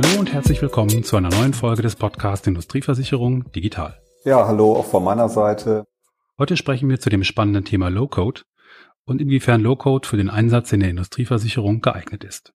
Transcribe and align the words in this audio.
Hallo 0.00 0.20
und 0.20 0.32
herzlich 0.32 0.62
willkommen 0.62 1.02
zu 1.02 1.16
einer 1.16 1.28
neuen 1.28 1.52
Folge 1.52 1.82
des 1.82 1.96
Podcasts 1.96 2.46
Industrieversicherung 2.46 3.50
Digital. 3.50 4.00
Ja, 4.22 4.46
hallo 4.46 4.76
auch 4.76 4.84
von 4.84 5.02
meiner 5.02 5.28
Seite. 5.28 5.86
Heute 6.38 6.56
sprechen 6.56 6.88
wir 6.88 7.00
zu 7.00 7.10
dem 7.10 7.24
spannenden 7.24 7.64
Thema 7.64 7.88
Low-Code 7.88 8.42
und 9.06 9.20
inwiefern 9.20 9.60
Low-Code 9.60 10.06
für 10.06 10.16
den 10.16 10.30
Einsatz 10.30 10.72
in 10.72 10.78
der 10.78 10.90
Industrieversicherung 10.90 11.80
geeignet 11.80 12.22
ist. 12.22 12.52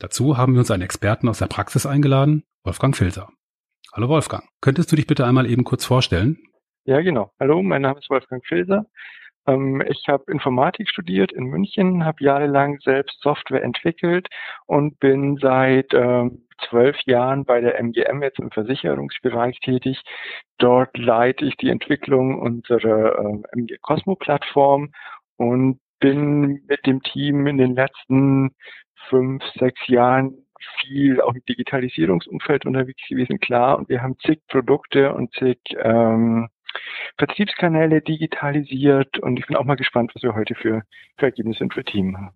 Dazu 0.00 0.38
haben 0.38 0.54
wir 0.54 0.58
uns 0.58 0.72
einen 0.72 0.82
Experten 0.82 1.28
aus 1.28 1.38
der 1.38 1.46
Praxis 1.46 1.86
eingeladen, 1.86 2.42
Wolfgang 2.64 2.96
Filser. 2.96 3.28
Hallo 3.92 4.08
Wolfgang, 4.08 4.42
könntest 4.60 4.90
du 4.90 4.96
dich 4.96 5.06
bitte 5.06 5.24
einmal 5.24 5.48
eben 5.48 5.62
kurz 5.62 5.84
vorstellen? 5.84 6.36
Ja, 6.84 7.00
genau. 7.00 7.30
Hallo, 7.38 7.62
mein 7.62 7.82
Name 7.82 8.00
ist 8.00 8.10
Wolfgang 8.10 8.44
Filser. 8.44 8.86
Ähm, 9.46 9.84
ich 9.88 10.08
habe 10.08 10.32
Informatik 10.32 10.88
studiert 10.88 11.30
in 11.30 11.44
München, 11.44 12.04
habe 12.04 12.24
jahrelang 12.24 12.80
selbst 12.80 13.20
Software 13.20 13.62
entwickelt 13.62 14.26
und 14.66 14.98
bin 14.98 15.38
seit 15.40 15.94
ähm, 15.94 16.42
zwölf 16.68 16.96
Jahren 17.06 17.44
bei 17.44 17.60
der 17.60 17.78
MGM 17.78 18.22
jetzt 18.22 18.38
im 18.38 18.50
Versicherungsbereich 18.50 19.60
tätig. 19.60 20.02
Dort 20.58 20.96
leite 20.96 21.44
ich 21.44 21.56
die 21.56 21.70
Entwicklung 21.70 22.38
unserer 22.38 23.18
äh, 23.18 23.42
MG 23.52 23.76
Cosmo 23.80 24.16
Plattform 24.16 24.92
und 25.36 25.80
bin 26.00 26.62
mit 26.66 26.86
dem 26.86 27.02
Team 27.02 27.46
in 27.46 27.58
den 27.58 27.74
letzten 27.74 28.54
fünf, 29.08 29.42
sechs 29.54 29.86
Jahren 29.86 30.46
viel 30.80 31.20
auch 31.20 31.34
im 31.34 31.44
Digitalisierungsumfeld 31.48 32.66
unterwegs 32.66 33.02
gewesen, 33.08 33.38
klar. 33.40 33.78
Und 33.78 33.88
wir 33.88 34.02
haben 34.02 34.18
zig 34.18 34.40
Produkte 34.48 35.12
und 35.14 35.32
zig 35.34 35.58
ähm, 35.78 36.48
Vertriebskanäle 37.18 38.02
digitalisiert 38.02 39.18
und 39.18 39.38
ich 39.38 39.46
bin 39.46 39.56
auch 39.56 39.64
mal 39.64 39.76
gespannt, 39.76 40.12
was 40.14 40.22
wir 40.22 40.34
heute 40.34 40.54
für, 40.54 40.82
für 41.18 41.26
Ergebnisse 41.26 41.64
und 41.64 41.74
für 41.74 41.84
Team 41.84 42.16
haben. 42.16 42.34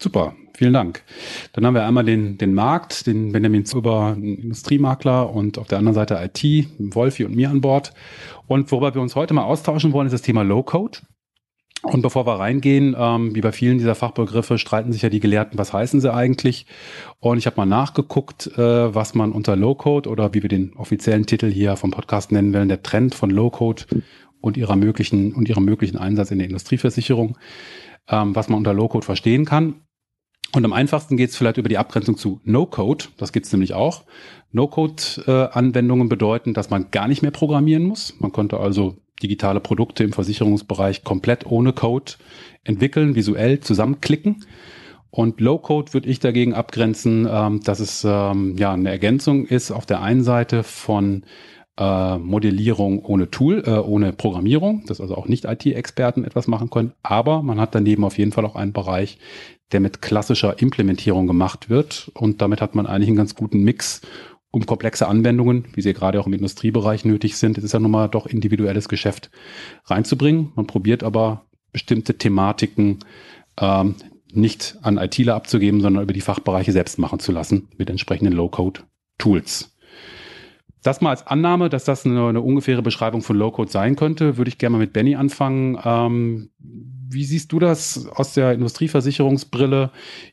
Super, 0.00 0.34
vielen 0.54 0.72
Dank. 0.72 1.02
Dann 1.52 1.64
haben 1.64 1.74
wir 1.74 1.86
einmal 1.86 2.04
den, 2.04 2.38
den 2.38 2.54
Markt, 2.54 3.06
den 3.06 3.32
Benjamin 3.32 3.64
Zuber, 3.64 4.16
Industriemakler 4.16 5.30
und 5.30 5.58
auf 5.58 5.68
der 5.68 5.78
anderen 5.78 5.94
Seite 5.94 6.20
IT, 6.22 6.68
Wolfi 6.78 7.24
und 7.24 7.36
mir 7.36 7.50
an 7.50 7.60
Bord. 7.60 7.92
Und 8.46 8.70
worüber 8.72 8.94
wir 8.94 9.02
uns 9.02 9.14
heute 9.14 9.34
mal 9.34 9.44
austauschen 9.44 9.92
wollen, 9.92 10.06
ist 10.06 10.12
das 10.12 10.22
Thema 10.22 10.42
Low-Code. 10.42 10.98
Und 11.82 12.02
bevor 12.02 12.26
wir 12.26 12.38
reingehen, 12.38 12.94
ähm, 12.96 13.34
wie 13.34 13.40
bei 13.40 13.50
vielen 13.50 13.78
dieser 13.78 13.96
Fachbegriffe, 13.96 14.56
streiten 14.56 14.92
sich 14.92 15.02
ja 15.02 15.08
die 15.08 15.18
Gelehrten, 15.18 15.58
was 15.58 15.72
heißen 15.72 16.00
sie 16.00 16.14
eigentlich? 16.14 16.66
Und 17.18 17.38
ich 17.38 17.46
habe 17.46 17.56
mal 17.56 17.66
nachgeguckt, 17.66 18.46
äh, 18.56 18.94
was 18.94 19.14
man 19.14 19.32
unter 19.32 19.56
Low-Code 19.56 20.08
oder 20.08 20.32
wie 20.32 20.42
wir 20.42 20.48
den 20.48 20.74
offiziellen 20.74 21.26
Titel 21.26 21.50
hier 21.50 21.76
vom 21.76 21.90
Podcast 21.90 22.30
nennen 22.30 22.54
wollen, 22.54 22.68
der 22.68 22.84
Trend 22.84 23.16
von 23.16 23.30
Low-Code 23.30 23.84
und 24.40 24.56
ihrer 24.56 24.76
möglichen 24.76 25.32
und 25.32 25.48
ihrem 25.48 25.64
möglichen 25.64 25.96
Einsatz 25.98 26.30
in 26.30 26.38
der 26.38 26.46
Industrieversicherung, 26.46 27.36
ähm, 28.08 28.36
was 28.36 28.48
man 28.48 28.58
unter 28.58 28.74
Low-Code 28.74 29.04
verstehen 29.04 29.44
kann. 29.44 29.82
Und 30.54 30.64
am 30.64 30.72
einfachsten 30.72 31.16
geht 31.16 31.30
es 31.30 31.36
vielleicht 31.36 31.56
über 31.56 31.68
die 31.68 31.78
Abgrenzung 31.78 32.16
zu 32.16 32.40
No-Code. 32.44 33.06
Das 33.16 33.32
gibt 33.32 33.46
es 33.46 33.52
nämlich 33.52 33.72
auch. 33.72 34.04
No-Code-Anwendungen 34.52 36.08
bedeuten, 36.08 36.52
dass 36.52 36.68
man 36.68 36.90
gar 36.90 37.08
nicht 37.08 37.22
mehr 37.22 37.30
programmieren 37.30 37.84
muss. 37.84 38.14
Man 38.20 38.32
konnte 38.32 38.60
also 38.60 38.96
digitale 39.22 39.60
Produkte 39.60 40.04
im 40.04 40.12
Versicherungsbereich 40.12 41.04
komplett 41.04 41.46
ohne 41.46 41.72
Code 41.72 42.12
entwickeln, 42.64 43.14
visuell 43.14 43.60
zusammenklicken. 43.60 44.44
Und 45.10 45.40
Low-Code 45.40 45.94
würde 45.94 46.08
ich 46.08 46.20
dagegen 46.20 46.54
abgrenzen, 46.54 47.28
ähm, 47.30 47.60
dass 47.62 47.80
es 47.80 48.04
ähm, 48.04 48.56
ja 48.58 48.72
eine 48.72 48.90
Ergänzung 48.90 49.46
ist 49.46 49.70
auf 49.70 49.86
der 49.86 50.02
einen 50.02 50.22
Seite 50.22 50.62
von 50.62 51.24
äh, 51.78 52.18
Modellierung 52.18 53.04
ohne 53.04 53.30
Tool, 53.30 53.62
äh, 53.66 53.72
ohne 53.72 54.12
Programmierung, 54.12 54.84
dass 54.86 55.00
also 55.00 55.14
auch 55.14 55.28
nicht 55.28 55.44
IT-Experten 55.44 56.24
etwas 56.24 56.46
machen 56.46 56.70
können. 56.70 56.92
Aber 57.02 57.42
man 57.42 57.60
hat 57.60 57.74
daneben 57.74 58.04
auf 58.04 58.18
jeden 58.18 58.32
Fall 58.32 58.44
auch 58.44 58.56
einen 58.56 58.72
Bereich, 58.72 59.18
der 59.72 59.80
mit 59.80 60.02
klassischer 60.02 60.60
Implementierung 60.60 61.26
gemacht 61.26 61.70
wird. 61.70 62.10
Und 62.14 62.42
damit 62.42 62.60
hat 62.60 62.74
man 62.74 62.86
eigentlich 62.86 63.08
einen 63.08 63.16
ganz 63.16 63.34
guten 63.34 63.62
Mix 63.62 64.02
um 64.52 64.66
komplexe 64.66 65.08
Anwendungen, 65.08 65.64
wie 65.74 65.80
sie 65.80 65.94
gerade 65.94 66.20
auch 66.20 66.26
im 66.26 66.34
Industriebereich 66.34 67.04
nötig 67.06 67.36
sind, 67.38 67.56
es 67.58 67.64
ist 67.64 67.72
ja 67.72 67.80
nun 67.80 67.90
mal 67.90 68.08
doch 68.08 68.26
individuelles 68.26 68.88
Geschäft 68.88 69.30
reinzubringen. 69.86 70.52
Man 70.54 70.66
probiert 70.66 71.02
aber 71.02 71.46
bestimmte 71.72 72.18
Thematiken 72.18 72.98
ähm, 73.58 73.94
nicht 74.30 74.76
an 74.82 74.98
ITler 74.98 75.34
abzugeben, 75.34 75.80
sondern 75.80 76.02
über 76.04 76.12
die 76.12 76.20
Fachbereiche 76.20 76.72
selbst 76.72 76.98
machen 76.98 77.18
zu 77.18 77.32
lassen 77.32 77.68
mit 77.78 77.88
entsprechenden 77.88 78.34
Low-Code-Tools. 78.34 79.74
Das 80.82 81.00
mal 81.00 81.10
als 81.10 81.26
Annahme, 81.26 81.68
dass 81.70 81.84
das 81.84 82.04
eine, 82.04 82.28
eine 82.28 82.40
ungefähre 82.40 82.82
Beschreibung 82.82 83.22
von 83.22 83.36
Low-Code 83.36 83.70
sein 83.70 83.96
könnte, 83.96 84.36
würde 84.36 84.48
ich 84.48 84.58
gerne 84.58 84.72
mal 84.72 84.80
mit 84.80 84.92
Benny 84.92 85.14
anfangen. 85.14 85.78
Ähm, 85.82 86.50
wie 87.12 87.24
siehst 87.24 87.52
du 87.52 87.58
das 87.58 88.06
aus 88.06 88.34
der 88.34 88.52
Industrieversicherungsbrille? 88.52 89.90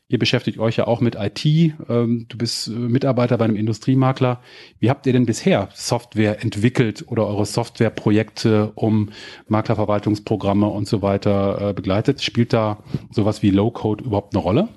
Ihr 0.08 0.18
beschäftigt 0.18 0.58
euch 0.58 0.76
ja 0.76 0.86
auch 0.86 1.00
mit 1.00 1.14
IT. 1.14 1.44
Ähm, 1.44 2.26
du 2.28 2.38
bist 2.38 2.68
äh, 2.68 2.70
Mitarbeiter 2.70 3.38
bei 3.38 3.44
einem 3.44 3.56
Industriemakler. 3.56 4.40
Wie 4.78 4.90
habt 4.90 5.06
ihr 5.06 5.12
denn 5.12 5.26
bisher 5.26 5.68
Software 5.74 6.42
entwickelt 6.42 7.04
oder 7.08 7.26
eure 7.26 7.46
Softwareprojekte 7.46 8.72
um 8.74 9.10
Maklerverwaltungsprogramme 9.48 10.66
und 10.66 10.88
so 10.88 11.02
weiter 11.02 11.70
äh, 11.70 11.72
begleitet? 11.72 12.22
Spielt 12.22 12.52
da 12.52 12.82
sowas 13.10 13.42
wie 13.42 13.50
Low-Code 13.50 14.04
überhaupt 14.04 14.34
eine 14.34 14.42
Rolle? 14.42 14.68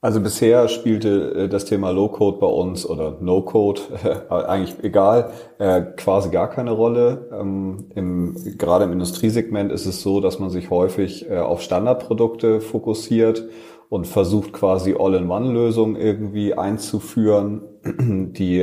Also 0.00 0.20
bisher 0.20 0.68
spielte 0.68 1.32
äh, 1.34 1.48
das 1.48 1.64
Thema 1.64 1.90
Low-Code 1.90 2.38
bei 2.38 2.46
uns 2.46 2.86
oder 2.86 3.18
No-Code, 3.20 3.80
eigentlich 4.30 4.76
egal, 4.84 5.30
äh, 5.58 5.82
quasi 5.96 6.30
gar 6.30 6.48
keine 6.48 6.70
Rolle. 6.70 7.28
Ähm, 7.32 7.88
im, 7.96 8.36
gerade 8.56 8.84
im 8.84 8.92
Industriesegment 8.92 9.72
ist 9.72 9.86
es 9.86 10.00
so, 10.02 10.20
dass 10.20 10.38
man 10.38 10.50
sich 10.50 10.70
häufig 10.70 11.28
äh, 11.28 11.38
auf 11.38 11.62
Standardprodukte 11.62 12.60
fokussiert 12.60 13.48
und 13.88 14.06
versucht 14.06 14.52
quasi 14.52 14.94
All-in-One-Lösungen 14.96 15.96
irgendwie 15.96 16.54
einzuführen, 16.54 17.62
die, 17.84 18.58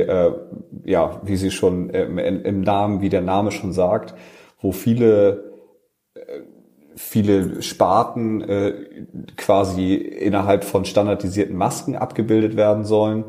ja, 0.84 1.20
wie 1.24 1.36
sie 1.36 1.50
schon 1.50 1.90
im, 1.90 2.18
im 2.18 2.60
Namen, 2.60 3.00
wie 3.00 3.08
der 3.08 3.22
Name 3.22 3.50
schon 3.50 3.72
sagt, 3.72 4.14
wo 4.60 4.70
viele 4.70 5.55
viele 6.96 7.62
Sparten 7.62 8.40
äh, 8.40 8.72
quasi 9.36 9.94
innerhalb 9.94 10.64
von 10.64 10.84
standardisierten 10.84 11.56
Masken 11.56 11.94
abgebildet 11.94 12.56
werden 12.56 12.84
sollen. 12.84 13.24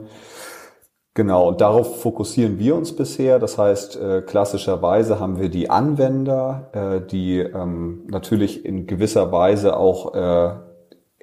Genau, 1.14 1.48
und 1.48 1.62
darauf 1.62 2.02
fokussieren 2.02 2.60
wir 2.60 2.76
uns 2.76 2.96
bisher. 2.96 3.40
Das 3.40 3.58
heißt, 3.58 4.00
äh, 4.00 4.22
klassischerweise 4.22 5.20
haben 5.20 5.40
wir 5.40 5.50
die 5.50 5.70
Anwender, 5.70 6.70
äh, 6.74 7.02
die 7.06 7.40
ähm, 7.40 8.04
natürlich 8.08 8.64
in 8.64 8.86
gewisser 8.86 9.32
Weise 9.32 9.76
auch 9.78 10.14
äh, 10.14 10.52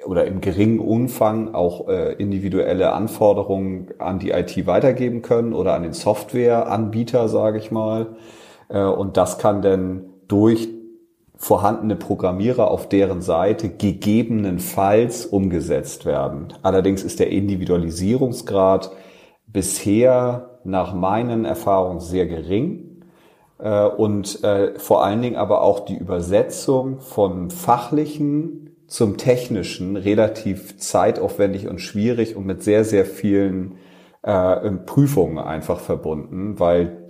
oder 0.04 0.26
im 0.26 0.40
geringen 0.40 0.80
Umfang 0.80 1.54
auch 1.54 1.88
äh, 1.88 2.12
individuelle 2.14 2.92
Anforderungen 2.92 3.88
an 3.98 4.18
die 4.18 4.32
IT 4.32 4.66
weitergeben 4.66 5.22
können 5.22 5.52
oder 5.54 5.74
an 5.74 5.84
den 5.84 5.92
Softwareanbieter, 5.92 7.28
sage 7.28 7.58
ich 7.58 7.70
mal. 7.70 8.16
Äh, 8.68 8.82
und 8.82 9.16
das 9.16 9.38
kann 9.38 9.62
dann 9.62 10.06
durch 10.26 10.68
vorhandene 11.44 11.94
Programmierer 11.94 12.70
auf 12.70 12.88
deren 12.88 13.20
Seite 13.20 13.68
gegebenenfalls 13.68 15.26
umgesetzt 15.26 16.06
werden. 16.06 16.54
Allerdings 16.62 17.04
ist 17.04 17.20
der 17.20 17.28
Individualisierungsgrad 17.28 18.90
bisher 19.46 20.58
nach 20.64 20.94
meinen 20.94 21.44
Erfahrungen 21.44 22.00
sehr 22.00 22.24
gering 22.24 23.02
äh, 23.58 23.84
und 23.84 24.42
äh, 24.42 24.78
vor 24.78 25.04
allen 25.04 25.20
Dingen 25.20 25.36
aber 25.36 25.60
auch 25.60 25.80
die 25.80 25.98
Übersetzung 25.98 27.00
von 27.00 27.50
fachlichen 27.50 28.70
zum 28.86 29.18
technischen 29.18 29.96
relativ 29.96 30.78
zeitaufwendig 30.78 31.68
und 31.68 31.78
schwierig 31.78 32.36
und 32.36 32.46
mit 32.46 32.62
sehr, 32.62 32.86
sehr 32.86 33.04
vielen 33.04 33.74
äh, 34.22 34.70
Prüfungen 34.86 35.36
einfach 35.36 35.80
verbunden, 35.80 36.58
weil 36.58 37.04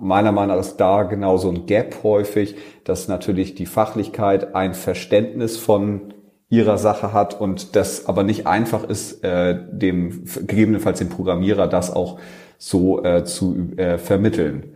meiner 0.00 0.32
Meinung 0.32 0.56
nach 0.56 0.60
ist 0.60 0.76
da 0.76 1.02
genau 1.04 1.36
so 1.36 1.50
ein 1.50 1.66
Gap 1.66 2.02
häufig, 2.02 2.56
dass 2.84 3.08
natürlich 3.08 3.54
die 3.54 3.66
Fachlichkeit 3.66 4.54
ein 4.54 4.74
Verständnis 4.74 5.56
von 5.56 6.14
ihrer 6.50 6.78
Sache 6.78 7.12
hat 7.12 7.40
und 7.40 7.76
das 7.76 8.06
aber 8.06 8.22
nicht 8.22 8.46
einfach 8.46 8.84
ist, 8.84 9.22
äh, 9.22 9.58
dem 9.70 10.24
gegebenenfalls 10.24 10.98
dem 10.98 11.08
Programmierer 11.10 11.68
das 11.68 11.94
auch 11.94 12.18
so 12.56 13.04
äh, 13.04 13.24
zu 13.24 13.72
äh, 13.76 13.98
vermitteln. 13.98 14.74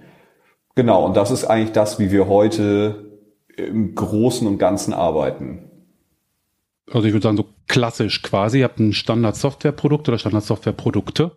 Genau, 0.75 1.05
und 1.05 1.17
das 1.17 1.31
ist 1.31 1.45
eigentlich 1.45 1.73
das, 1.73 1.99
wie 1.99 2.11
wir 2.11 2.29
heute 2.29 3.13
im 3.57 3.95
Großen 3.95 4.47
und 4.47 4.59
Ganzen 4.59 4.93
arbeiten. 4.95 5.71
Also 6.91 7.07
ich 7.07 7.13
würde 7.13 7.25
sagen, 7.25 7.37
so 7.37 7.47
klassisch 7.69 8.23
quasi. 8.23 8.59
Ihr 8.59 8.65
habt 8.65 8.79
ein 8.79 8.93
Standard-Software-Produkt 8.93 10.09
oder 10.09 10.19
Standard-Software-Produkte 10.19 11.33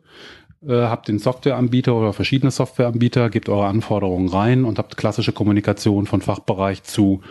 habt 0.73 1.07
den 1.07 1.19
Softwareanbieter 1.19 1.95
oder 1.95 2.13
verschiedene 2.13 2.51
Softwareanbieter, 2.51 3.29
gebt 3.29 3.49
eure 3.49 3.67
Anforderungen 3.67 4.29
rein 4.29 4.65
und 4.65 4.79
habt 4.79 4.97
klassische 4.97 5.31
Kommunikation 5.31 6.07
von 6.07 6.21
Fachbereich 6.21 6.83
zu 6.83 7.21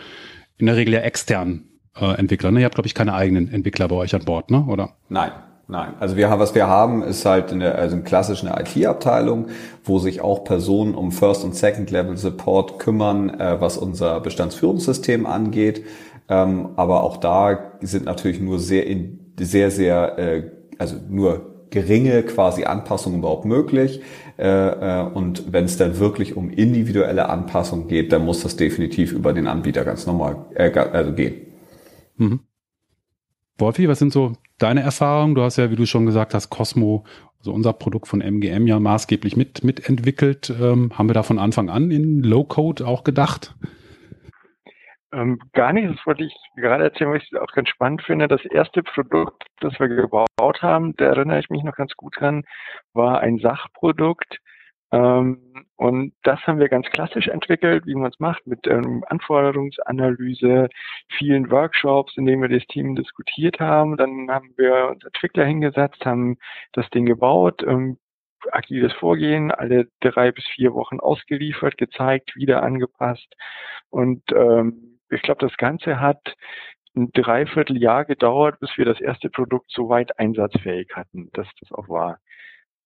in 0.57 0.67
der 0.67 0.75
Regel 0.75 0.93
ja 0.93 1.01
externen 1.01 1.69
äh, 1.99 2.17
Entwicklern. 2.17 2.53
Ne? 2.53 2.61
Ihr 2.61 2.65
habt, 2.65 2.75
glaube 2.75 2.87
ich, 2.87 2.93
keine 2.93 3.13
eigenen 3.13 3.51
Entwickler 3.51 3.87
bei 3.87 3.95
euch 3.95 4.15
an 4.15 4.23
Bord, 4.25 4.51
ne? 4.51 4.65
oder? 4.67 4.91
Nein. 5.09 5.31
Nein, 5.67 5.95
also 5.99 6.15
wir 6.15 6.29
haben, 6.29 6.39
was 6.39 6.53
wir 6.53 6.67
haben, 6.67 7.01
ist 7.01 7.25
halt 7.25 7.51
in 7.51 7.59
der, 7.59 7.73
also 7.79 7.95
eine 7.95 8.03
klassische 8.03 8.45
IT-Abteilung, 8.47 9.47
wo 9.83 9.97
sich 9.97 10.21
auch 10.21 10.43
Personen 10.43 10.93
um 10.93 11.11
First- 11.11 11.43
und 11.43 11.55
Second-Level-Support 11.55 12.77
kümmern, 12.77 13.31
äh, 13.39 13.59
was 13.59 13.75
unser 13.75 14.19
Bestandsführungssystem 14.19 15.25
angeht. 15.25 15.83
Ähm, 16.29 16.69
aber 16.75 17.01
auch 17.01 17.17
da 17.17 17.71
sind 17.81 18.05
natürlich 18.05 18.39
nur 18.39 18.59
sehr, 18.59 18.85
in, 18.85 19.33
sehr, 19.39 19.71
sehr, 19.71 20.19
äh, 20.19 20.51
also 20.77 20.97
nur 21.09 21.54
geringe 21.69 22.23
quasi 22.23 22.65
Anpassungen 22.65 23.19
überhaupt 23.19 23.45
möglich. 23.45 24.01
Äh, 24.37 24.47
äh, 24.47 25.03
und 25.03 25.51
wenn 25.51 25.65
es 25.65 25.77
dann 25.77 25.99
wirklich 25.99 26.35
um 26.35 26.49
individuelle 26.49 27.29
Anpassungen 27.29 27.87
geht, 27.87 28.11
dann 28.11 28.25
muss 28.25 28.43
das 28.43 28.55
definitiv 28.55 29.11
über 29.13 29.33
den 29.33 29.47
Anbieter 29.47 29.85
ganz 29.85 30.05
normal 30.05 30.45
äh, 30.55 30.71
also 30.71 31.13
gehen. 31.13 31.35
Mhm. 32.17 32.39
Wolfi, 33.57 33.87
was 33.87 33.99
sind 33.99 34.11
so 34.11 34.33
deine 34.57 34.81
Erfahrungen? 34.81 35.35
Du 35.35 35.41
hast 35.41 35.57
ja, 35.57 35.71
wie 35.71 35.77
du 35.77 35.85
schon 35.85 36.05
gesagt 36.05 36.33
hast, 36.33 36.49
Cosmo, 36.49 37.05
also 37.39 37.53
unser 37.53 37.73
Produkt 37.73 38.07
von 38.07 38.21
MGM 38.21 38.67
ja 38.67 38.79
maßgeblich 38.79 39.37
mit, 39.37 39.63
mitentwickelt. 39.63 40.53
Ähm, 40.59 40.91
haben 40.93 41.07
wir 41.07 41.13
da 41.13 41.23
von 41.23 41.39
Anfang 41.39 41.69
an 41.69 41.91
in 41.91 42.21
Low-Code 42.21 42.85
auch 42.85 43.03
gedacht? 43.03 43.55
Ähm, 45.15 45.39
gar 45.53 45.71
nicht, 45.71 45.89
das 45.89 46.05
wollte 46.05 46.25
ich 46.25 46.35
gerade 46.57 46.83
erzählen, 46.83 47.09
weil 47.09 47.21
ich 47.21 47.31
es 47.31 47.39
auch 47.39 47.51
ganz 47.53 47.69
spannend 47.69 48.01
finde. 48.01 48.27
Das 48.27 48.43
erste 48.43 48.83
Produkt, 48.83 49.45
das 49.61 49.79
wir 49.79 49.87
gebaut 49.87 50.61
haben, 50.61 50.93
da 50.97 51.05
erinnere 51.05 51.39
ich 51.39 51.49
mich 51.49 51.63
noch 51.63 51.75
ganz 51.75 51.93
gut 51.95 52.19
dran, 52.19 52.43
war 52.93 53.21
ein 53.21 53.39
Sachprodukt. 53.39 54.39
Ähm, 54.91 55.67
und 55.77 56.13
das 56.23 56.41
haben 56.45 56.59
wir 56.59 56.67
ganz 56.67 56.87
klassisch 56.89 57.29
entwickelt, 57.29 57.85
wie 57.85 57.95
man 57.95 58.11
es 58.11 58.19
macht, 58.19 58.45
mit 58.45 58.67
ähm, 58.67 59.05
Anforderungsanalyse, 59.07 60.67
vielen 61.17 61.49
Workshops, 61.49 62.17
in 62.17 62.25
denen 62.25 62.41
wir 62.41 62.49
das 62.49 62.67
Team 62.67 62.95
diskutiert 62.95 63.61
haben. 63.61 63.95
Dann 63.95 64.29
haben 64.29 64.53
wir 64.57 64.89
uns 64.89 65.05
Entwickler 65.05 65.45
hingesetzt, 65.45 66.05
haben 66.05 66.37
das 66.73 66.89
Ding 66.89 67.05
gebaut, 67.05 67.63
ähm, 67.65 67.97
agiles 68.51 68.91
Vorgehen, 68.93 69.51
alle 69.51 69.87
drei 70.01 70.31
bis 70.31 70.45
vier 70.45 70.73
Wochen 70.73 70.99
ausgeliefert, 70.99 71.77
gezeigt, 71.77 72.35
wieder 72.35 72.63
angepasst. 72.63 73.33
Und 73.89 74.21
ähm, 74.33 74.94
ich 75.15 75.21
glaube, 75.21 75.45
das 75.45 75.55
Ganze 75.57 75.99
hat 75.99 76.35
ein 76.95 77.11
Dreivierteljahr 77.11 78.05
gedauert, 78.05 78.59
bis 78.59 78.77
wir 78.77 78.85
das 78.85 79.01
erste 79.01 79.29
Produkt 79.29 79.69
so 79.69 79.89
weit 79.89 80.17
einsatzfähig 80.17 80.89
hatten, 80.95 81.29
dass 81.33 81.47
das 81.59 81.71
auch 81.71 81.89
war. 81.89 82.19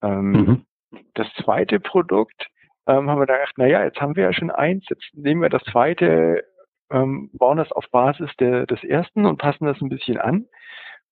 Ähm, 0.02 0.32
mhm. 0.32 0.66
Das 1.14 1.28
zweite 1.44 1.80
Produkt 1.80 2.48
ähm, 2.88 3.10
haben 3.10 3.20
wir 3.20 3.28
gedacht, 3.28 3.58
naja, 3.58 3.84
jetzt 3.84 4.02
haben 4.02 4.16
wir 4.16 4.24
ja 4.24 4.34
schon 4.34 4.50
eins, 4.50 4.86
jetzt 4.90 5.08
nehmen 5.14 5.42
wir 5.42 5.50
das 5.50 5.64
zweite, 5.66 6.44
ähm, 6.92 7.30
bauen 7.34 7.58
das 7.58 7.72
auf 7.72 7.86
Basis 7.92 8.32
der, 8.40 8.66
des 8.66 8.84
ersten 8.84 9.26
und 9.26 9.38
passen 9.38 9.66
das 9.66 9.80
ein 9.82 9.90
bisschen 9.90 10.18
an. 10.18 10.46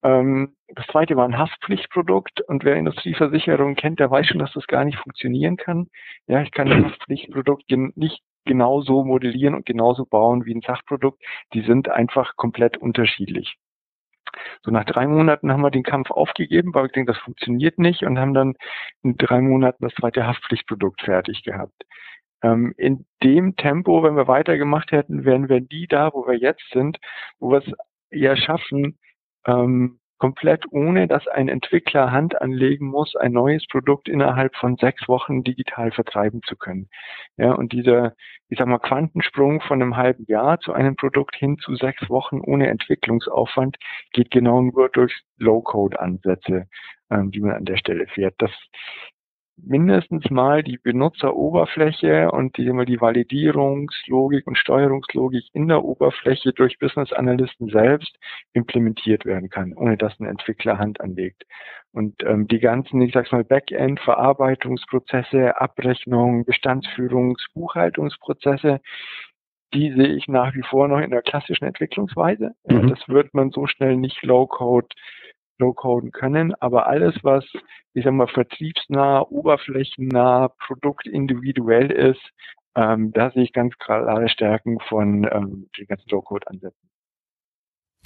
Ähm, 0.03 0.55
das 0.69 0.87
zweite 0.87 1.15
war 1.15 1.25
ein 1.25 1.37
Haftpflichtprodukt 1.37 2.41
und 2.41 2.63
wer 2.63 2.75
Industrieversicherung 2.75 3.75
kennt, 3.75 3.99
der 3.99 4.09
weiß 4.09 4.27
schon, 4.27 4.39
dass 4.39 4.53
das 4.53 4.67
gar 4.67 4.85
nicht 4.85 4.97
funktionieren 4.97 5.57
kann. 5.57 5.87
Ja, 6.27 6.41
ich 6.41 6.51
kann 6.51 6.71
ein 6.71 6.85
Haftpflichtprodukt 6.91 7.69
nicht 7.95 8.21
genauso 8.47 9.03
modellieren 9.03 9.55
und 9.55 9.65
genauso 9.65 10.05
bauen 10.05 10.45
wie 10.45 10.55
ein 10.55 10.61
Sachprodukt. 10.61 11.23
Die 11.53 11.61
sind 11.61 11.89
einfach 11.89 12.35
komplett 12.35 12.77
unterschiedlich. 12.77 13.57
So 14.63 14.71
nach 14.71 14.85
drei 14.85 15.07
Monaten 15.07 15.51
haben 15.51 15.61
wir 15.61 15.71
den 15.71 15.83
Kampf 15.83 16.11
aufgegeben, 16.11 16.73
weil 16.73 16.85
wir 16.85 16.89
denken, 16.89 17.11
das 17.11 17.21
funktioniert 17.21 17.79
nicht 17.79 18.03
und 18.03 18.19
haben 18.19 18.33
dann 18.33 18.55
in 19.03 19.17
drei 19.17 19.41
Monaten 19.41 19.83
das 19.83 19.93
zweite 19.95 20.25
Haftpflichtprodukt 20.25 21.01
fertig 21.01 21.43
gehabt. 21.43 21.83
Ähm, 22.43 22.73
in 22.77 23.05
dem 23.23 23.55
Tempo, 23.55 24.03
wenn 24.03 24.15
wir 24.15 24.27
weitergemacht 24.27 24.91
hätten, 24.91 25.25
wären 25.25 25.49
wir 25.49 25.61
nie 25.61 25.87
da, 25.87 26.11
wo 26.13 26.27
wir 26.27 26.37
jetzt 26.37 26.69
sind, 26.71 26.99
wo 27.39 27.51
wir 27.51 27.59
es 27.59 27.71
ja 28.11 28.35
schaffen, 28.35 28.97
ähm, 29.45 29.99
komplett 30.17 30.65
ohne 30.71 31.07
dass 31.07 31.27
ein 31.27 31.47
Entwickler 31.47 32.11
Hand 32.11 32.41
anlegen 32.41 32.87
muss, 32.87 33.15
ein 33.15 33.31
neues 33.31 33.65
Produkt 33.67 34.09
innerhalb 34.09 34.55
von 34.55 34.75
sechs 34.77 35.07
Wochen 35.07 35.43
digital 35.43 35.91
vertreiben 35.91 36.41
zu 36.43 36.55
können. 36.55 36.89
Ja, 37.37 37.53
und 37.53 37.71
dieser, 37.73 38.15
ich 38.49 38.57
sag 38.57 38.67
mal, 38.67 38.79
Quantensprung 38.79 39.61
von 39.61 39.81
einem 39.81 39.95
halben 39.97 40.25
Jahr 40.27 40.59
zu 40.59 40.73
einem 40.73 40.95
Produkt 40.95 41.35
hin 41.35 41.57
zu 41.59 41.75
sechs 41.75 42.09
Wochen 42.09 42.39
ohne 42.39 42.67
Entwicklungsaufwand 42.67 43.77
geht 44.11 44.31
genau 44.31 44.61
nur 44.61 44.89
durch 44.89 45.13
Low-Code-Ansätze, 45.37 46.67
ähm, 47.11 47.31
die 47.31 47.41
man 47.41 47.51
an 47.51 47.65
der 47.65 47.77
Stelle 47.77 48.07
fährt. 48.07 48.35
Das 48.39 48.51
mindestens 49.57 50.29
mal 50.29 50.63
die 50.63 50.77
Benutzeroberfläche 50.77 52.31
und 52.31 52.57
die, 52.57 52.71
die 52.85 53.01
Validierungslogik 53.01 54.45
und 54.47 54.57
Steuerungslogik 54.57 55.45
in 55.53 55.67
der 55.67 55.83
Oberfläche 55.83 56.53
durch 56.53 56.79
Business 56.79 57.11
Analysten 57.11 57.69
selbst 57.69 58.17
implementiert 58.53 59.25
werden 59.25 59.49
kann, 59.49 59.73
ohne 59.73 59.97
dass 59.97 60.19
ein 60.19 60.25
Entwickler 60.25 60.77
Hand 60.77 61.01
anlegt. 61.01 61.43
Und 61.91 62.23
ähm, 62.23 62.47
die 62.47 62.59
ganzen, 62.59 63.01
ich 63.01 63.13
sag's 63.13 63.31
mal, 63.31 63.43
Backend, 63.43 63.99
Verarbeitungsprozesse, 64.01 65.59
Abrechnung, 65.59 66.45
Bestandsführungs-, 66.45 67.47
Buchhaltungsprozesse, 67.53 68.79
die 69.73 69.91
sehe 69.91 70.15
ich 70.15 70.27
nach 70.27 70.53
wie 70.53 70.63
vor 70.63 70.87
noch 70.87 70.99
in 70.99 71.11
der 71.11 71.21
klassischen 71.21 71.65
Entwicklungsweise. 71.65 72.51
Mhm. 72.67 72.89
Das 72.89 72.99
wird 73.07 73.33
man 73.33 73.51
so 73.51 73.67
schnell 73.67 73.97
nicht 73.97 74.23
Low-Code 74.23 74.87
low-coden 75.59 76.11
können, 76.11 76.53
aber 76.55 76.87
alles, 76.87 77.15
was, 77.23 77.45
ich 77.93 78.03
sag 78.03 78.13
mal, 78.13 78.27
vertriebsnah, 78.27 79.21
oberflächennah, 79.21 80.49
produktindividuell 80.65 81.91
ist, 81.91 82.21
ähm, 82.75 83.11
da 83.11 83.31
sehe 83.31 83.43
ich 83.43 83.53
ganz 83.53 83.75
klare 83.77 84.29
Stärken 84.29 84.79
von 84.87 85.27
ähm, 85.31 85.69
den 85.77 85.87
ganzen 85.87 86.09
Low-Code-Ansätzen. 86.09 86.89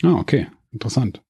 Ah, 0.04 0.16
okay, 0.20 0.48
interessant. 0.72 1.22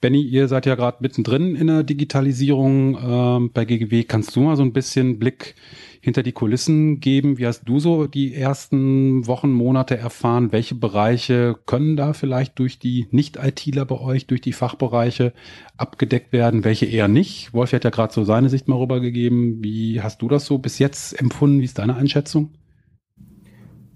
Benny, 0.00 0.22
ihr 0.22 0.46
seid 0.46 0.64
ja 0.64 0.76
gerade 0.76 0.98
mittendrin 1.00 1.56
in 1.56 1.66
der 1.66 1.82
Digitalisierung 1.82 2.96
ähm, 3.02 3.50
bei 3.52 3.64
GGW. 3.64 4.04
Kannst 4.04 4.36
du 4.36 4.40
mal 4.40 4.54
so 4.54 4.62
ein 4.62 4.72
bisschen 4.72 5.18
Blick 5.18 5.56
hinter 6.00 6.22
die 6.22 6.30
Kulissen 6.30 7.00
geben? 7.00 7.36
Wie 7.38 7.46
hast 7.48 7.64
du 7.64 7.80
so 7.80 8.06
die 8.06 8.32
ersten 8.32 9.26
Wochen, 9.26 9.50
Monate 9.50 9.96
erfahren? 9.96 10.52
Welche 10.52 10.76
Bereiche 10.76 11.56
können 11.66 11.96
da 11.96 12.12
vielleicht 12.12 12.60
durch 12.60 12.78
die 12.78 13.08
Nicht-ITler 13.10 13.86
bei 13.86 13.98
euch, 13.98 14.28
durch 14.28 14.40
die 14.40 14.52
Fachbereiche 14.52 15.32
abgedeckt 15.76 16.32
werden? 16.32 16.62
Welche 16.62 16.86
eher 16.86 17.08
nicht? 17.08 17.52
Wolf 17.52 17.72
hat 17.72 17.82
ja 17.82 17.90
gerade 17.90 18.14
so 18.14 18.22
seine 18.22 18.50
Sicht 18.50 18.68
mal 18.68 18.76
rübergegeben. 18.78 19.64
Wie 19.64 20.00
hast 20.00 20.22
du 20.22 20.28
das 20.28 20.46
so 20.46 20.58
bis 20.58 20.78
jetzt 20.78 21.20
empfunden? 21.20 21.60
Wie 21.60 21.64
ist 21.64 21.78
deine 21.80 21.96
Einschätzung? 21.96 22.52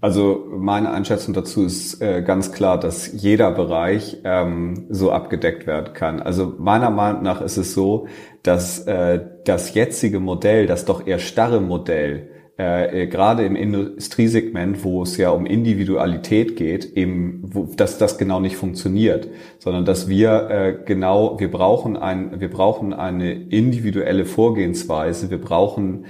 Also 0.03 0.43
meine 0.49 0.91
Einschätzung 0.91 1.33
dazu 1.33 1.63
ist 1.63 2.01
äh, 2.01 2.23
ganz 2.23 2.51
klar, 2.51 2.77
dass 2.77 3.13
jeder 3.13 3.51
Bereich 3.51 4.17
ähm, 4.25 4.85
so 4.89 5.13
abgedeckt 5.13 5.65
werden 5.65 5.93
kann. 5.93 6.19
Also 6.19 6.55
meiner 6.57 6.89
Meinung 6.89 7.23
nach 7.23 7.39
ist 7.39 7.55
es 7.55 7.73
so, 7.73 8.07
dass 8.41 8.79
äh, 8.79 9.21
das 9.45 9.73
jetzige 9.73 10.19
Modell, 10.19 10.67
das 10.67 10.83
doch 10.83 11.07
eher 11.07 11.19
starre 11.19 11.61
Modell, 11.61 12.31
äh, 12.57 13.07
gerade 13.07 13.45
im 13.45 13.55
Industriesegment, 13.55 14.83
wo 14.83 15.03
es 15.03 15.15
ja 15.15 15.29
um 15.29 15.45
Individualität 15.45 16.57
geht, 16.57 16.83
eben, 16.97 17.39
wo, 17.41 17.69
dass 17.73 17.97
das 17.97 18.17
genau 18.17 18.41
nicht 18.41 18.57
funktioniert, 18.57 19.29
sondern 19.59 19.85
dass 19.85 20.09
wir 20.09 20.49
äh, 20.49 20.83
genau, 20.85 21.39
wir 21.39 21.49
brauchen 21.49 21.95
ein, 21.95 22.41
wir 22.41 22.49
brauchen 22.49 22.91
eine 22.91 23.31
individuelle 23.31 24.25
Vorgehensweise, 24.25 25.29
wir 25.29 25.39
brauchen 25.39 26.07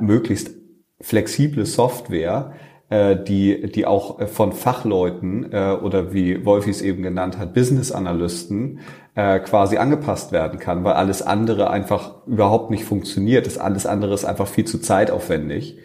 möglichst 0.00 0.50
flexible 0.98 1.66
Software, 1.66 2.54
äh, 2.90 3.16
die, 3.16 3.70
die 3.72 3.86
auch 3.86 4.20
äh, 4.20 4.26
von 4.26 4.52
Fachleuten 4.52 5.52
äh, 5.52 5.76
oder 5.82 6.12
wie 6.12 6.44
Wolfi 6.44 6.70
es 6.70 6.82
eben 6.82 7.02
genannt 7.02 7.38
hat, 7.38 7.54
Business 7.54 7.92
Analysten 7.92 8.80
äh, 9.14 9.38
quasi 9.40 9.78
angepasst 9.78 10.32
werden 10.32 10.58
kann, 10.58 10.84
weil 10.84 10.94
alles 10.94 11.22
andere 11.22 11.70
einfach 11.70 12.26
überhaupt 12.26 12.70
nicht 12.70 12.84
funktioniert. 12.84 13.46
Das 13.46 13.58
alles 13.58 13.86
andere 13.86 14.14
ist 14.14 14.24
einfach 14.24 14.46
viel 14.46 14.64
zu 14.64 14.78
zeitaufwendig 14.78 15.78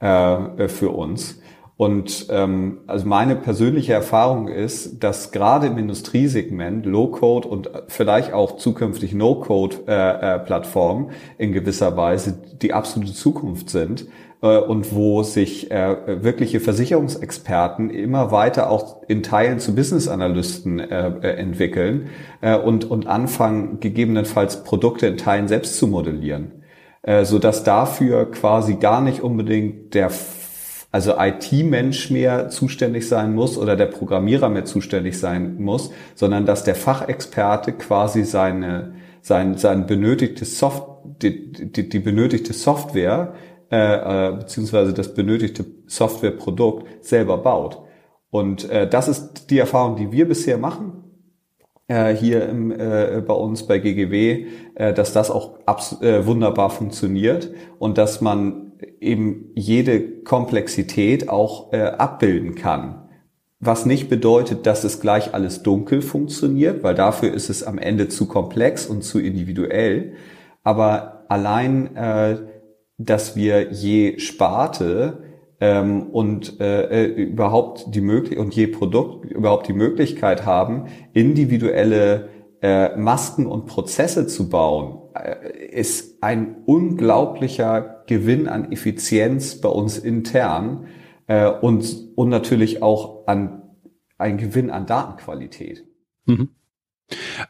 äh, 0.00 0.68
für 0.68 0.90
uns. 0.90 1.40
Und 1.76 2.28
ähm, 2.30 2.78
also 2.86 3.06
meine 3.06 3.36
persönliche 3.36 3.92
Erfahrung 3.92 4.48
ist, 4.48 5.04
dass 5.04 5.30
gerade 5.30 5.66
im 5.66 5.76
Industriesegment 5.76 6.86
Low-Code 6.86 7.46
und 7.46 7.70
vielleicht 7.88 8.32
auch 8.32 8.56
zukünftig 8.56 9.12
No-Code-Plattformen 9.12 11.10
äh, 11.10 11.44
in 11.44 11.52
gewisser 11.52 11.94
Weise 11.98 12.42
die 12.62 12.72
absolute 12.72 13.12
Zukunft 13.12 13.68
sind, 13.68 14.06
äh, 14.42 14.58
und 14.58 14.94
wo 14.94 15.22
sich 15.22 15.70
äh, 15.70 16.22
wirkliche 16.22 16.60
Versicherungsexperten 16.60 17.90
immer 17.90 18.30
weiter 18.30 18.70
auch 18.70 19.02
in 19.08 19.22
Teilen 19.22 19.58
zu 19.58 19.74
Business-Analysten 19.74 20.80
äh, 20.80 21.08
äh, 21.08 21.36
entwickeln 21.36 22.08
äh, 22.40 22.56
und, 22.56 22.84
und 22.90 23.06
anfangen, 23.06 23.80
gegebenenfalls 23.80 24.64
Produkte 24.64 25.06
in 25.06 25.16
Teilen 25.16 25.48
selbst 25.48 25.76
zu 25.78 25.86
modellieren. 25.86 26.62
Äh, 27.02 27.24
so 27.24 27.38
dass 27.38 27.62
dafür 27.62 28.30
quasi 28.30 28.74
gar 28.74 29.00
nicht 29.00 29.22
unbedingt 29.22 29.94
der 29.94 30.10
also 30.92 31.14
IT-Mensch 31.18 32.10
mehr 32.10 32.48
zuständig 32.48 33.06
sein 33.06 33.34
muss 33.34 33.58
oder 33.58 33.76
der 33.76 33.86
Programmierer 33.86 34.48
mehr 34.48 34.64
zuständig 34.64 35.18
sein 35.18 35.56
muss, 35.62 35.90
sondern 36.14 36.46
dass 36.46 36.64
der 36.64 36.74
Fachexperte 36.74 37.72
quasi 37.72 38.24
seine, 38.24 38.94
sein, 39.20 39.58
sein 39.58 39.86
benötigtes 39.86 40.58
Soft, 40.58 40.84
die, 41.22 41.52
die, 41.52 41.88
die 41.88 41.98
benötigte 41.98 42.54
Software 42.54 43.34
äh, 43.70 44.28
äh, 44.30 44.36
beziehungsweise 44.36 44.92
das 44.92 45.14
benötigte 45.14 45.66
Softwareprodukt 45.86 47.04
selber 47.04 47.38
baut. 47.38 47.82
Und 48.30 48.68
äh, 48.70 48.88
das 48.88 49.08
ist 49.08 49.50
die 49.50 49.58
Erfahrung, 49.58 49.96
die 49.96 50.12
wir 50.12 50.28
bisher 50.28 50.58
machen 50.58 51.04
äh, 51.88 52.14
hier 52.14 52.48
im, 52.48 52.70
äh, 52.70 53.22
bei 53.26 53.34
uns 53.34 53.66
bei 53.66 53.78
GGW, 53.78 54.46
äh, 54.74 54.92
dass 54.92 55.12
das 55.12 55.30
auch 55.30 55.58
äh, 56.00 56.26
wunderbar 56.26 56.70
funktioniert 56.70 57.50
und 57.78 57.98
dass 57.98 58.20
man 58.20 58.72
eben 59.00 59.50
jede 59.54 60.22
Komplexität 60.22 61.28
auch 61.28 61.72
äh, 61.72 61.82
abbilden 61.82 62.54
kann. 62.54 63.02
Was 63.58 63.86
nicht 63.86 64.10
bedeutet, 64.10 64.66
dass 64.66 64.84
es 64.84 65.00
gleich 65.00 65.32
alles 65.32 65.62
dunkel 65.62 66.02
funktioniert, 66.02 66.82
weil 66.82 66.94
dafür 66.94 67.32
ist 67.32 67.48
es 67.48 67.62
am 67.62 67.78
Ende 67.78 68.08
zu 68.08 68.26
komplex 68.26 68.86
und 68.86 69.02
zu 69.02 69.18
individuell, 69.18 70.12
aber 70.62 71.24
allein, 71.28 71.96
äh, 71.96 72.36
dass 72.98 73.36
wir 73.36 73.72
je 73.72 74.18
Sparte 74.18 75.24
ähm, 75.60 76.04
und 76.10 76.60
äh, 76.60 77.04
äh 77.04 77.06
überhaupt 77.06 77.94
die 77.94 78.00
möglich 78.00 78.38
und 78.38 78.54
je 78.54 78.66
Produkt 78.66 79.30
überhaupt 79.30 79.68
die 79.68 79.72
Möglichkeit 79.72 80.44
haben, 80.44 80.86
individuelle 81.12 82.28
äh, 82.62 82.96
Masken 82.96 83.46
und 83.46 83.66
Prozesse 83.66 84.26
zu 84.26 84.48
bauen, 84.48 84.98
äh, 85.14 85.66
ist 85.70 86.22
ein 86.22 86.62
unglaublicher 86.64 88.04
Gewinn 88.06 88.48
an 88.48 88.72
Effizienz 88.72 89.60
bei 89.60 89.68
uns 89.68 89.98
intern 89.98 90.86
äh, 91.26 91.50
und, 91.50 92.12
und 92.16 92.28
natürlich 92.28 92.82
auch 92.82 93.26
an 93.26 93.62
ein 94.18 94.38
Gewinn 94.38 94.70
an 94.70 94.86
Datenqualität. 94.86 95.84
Mhm. 96.24 96.55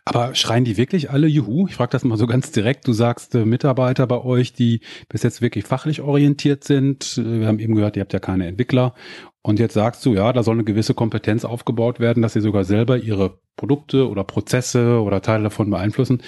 Aber 0.05 0.35
schreien 0.35 0.65
die 0.65 0.77
wirklich 0.77 1.11
alle 1.11 1.27
Juhu? 1.27 1.67
Ich 1.67 1.77
frage 1.77 1.91
das 1.91 2.05
mal 2.05 2.19
so 2.19 2.27
ganz 2.27 2.53
direkt. 2.53 2.87
Du 2.87 2.93
sagst 2.93 3.35
äh, 3.35 3.45
Mitarbeiter 3.45 4.07
bei 4.07 4.23
euch, 4.23 4.53
die 4.53 4.81
bis 5.09 5.23
jetzt 5.23 5.41
wirklich 5.41 5.65
fachlich 5.65 6.03
orientiert 6.03 6.65
sind. 6.65 7.17
Äh, 7.19 7.41
wir 7.41 7.47
haben 7.47 7.59
eben 7.59 7.75
gehört, 7.75 7.97
ihr 7.97 8.03
habt 8.03 8.13
ja 8.13 8.19
keine 8.19 8.47
Entwickler. 8.47 8.95
Und 9.43 9.59
jetzt 9.59 9.75
sagst 9.75 10.05
du, 10.05 10.13
ja, 10.13 10.33
da 10.33 10.43
soll 10.43 10.57
eine 10.57 10.65
gewisse 10.65 10.93
Kompetenz 10.93 11.45
aufgebaut 11.45 12.01
werden, 12.01 12.21
dass 12.21 12.33
sie 12.33 12.41
sogar 12.41 12.65
selber 12.65 12.99
ihre 12.99 13.39
Produkte 13.57 14.09
oder 14.11 14.25
Prozesse 14.25 15.01
oder 15.01 15.23
Teile 15.23 15.45
davon 15.45 15.71
beeinflussen. 15.71 16.21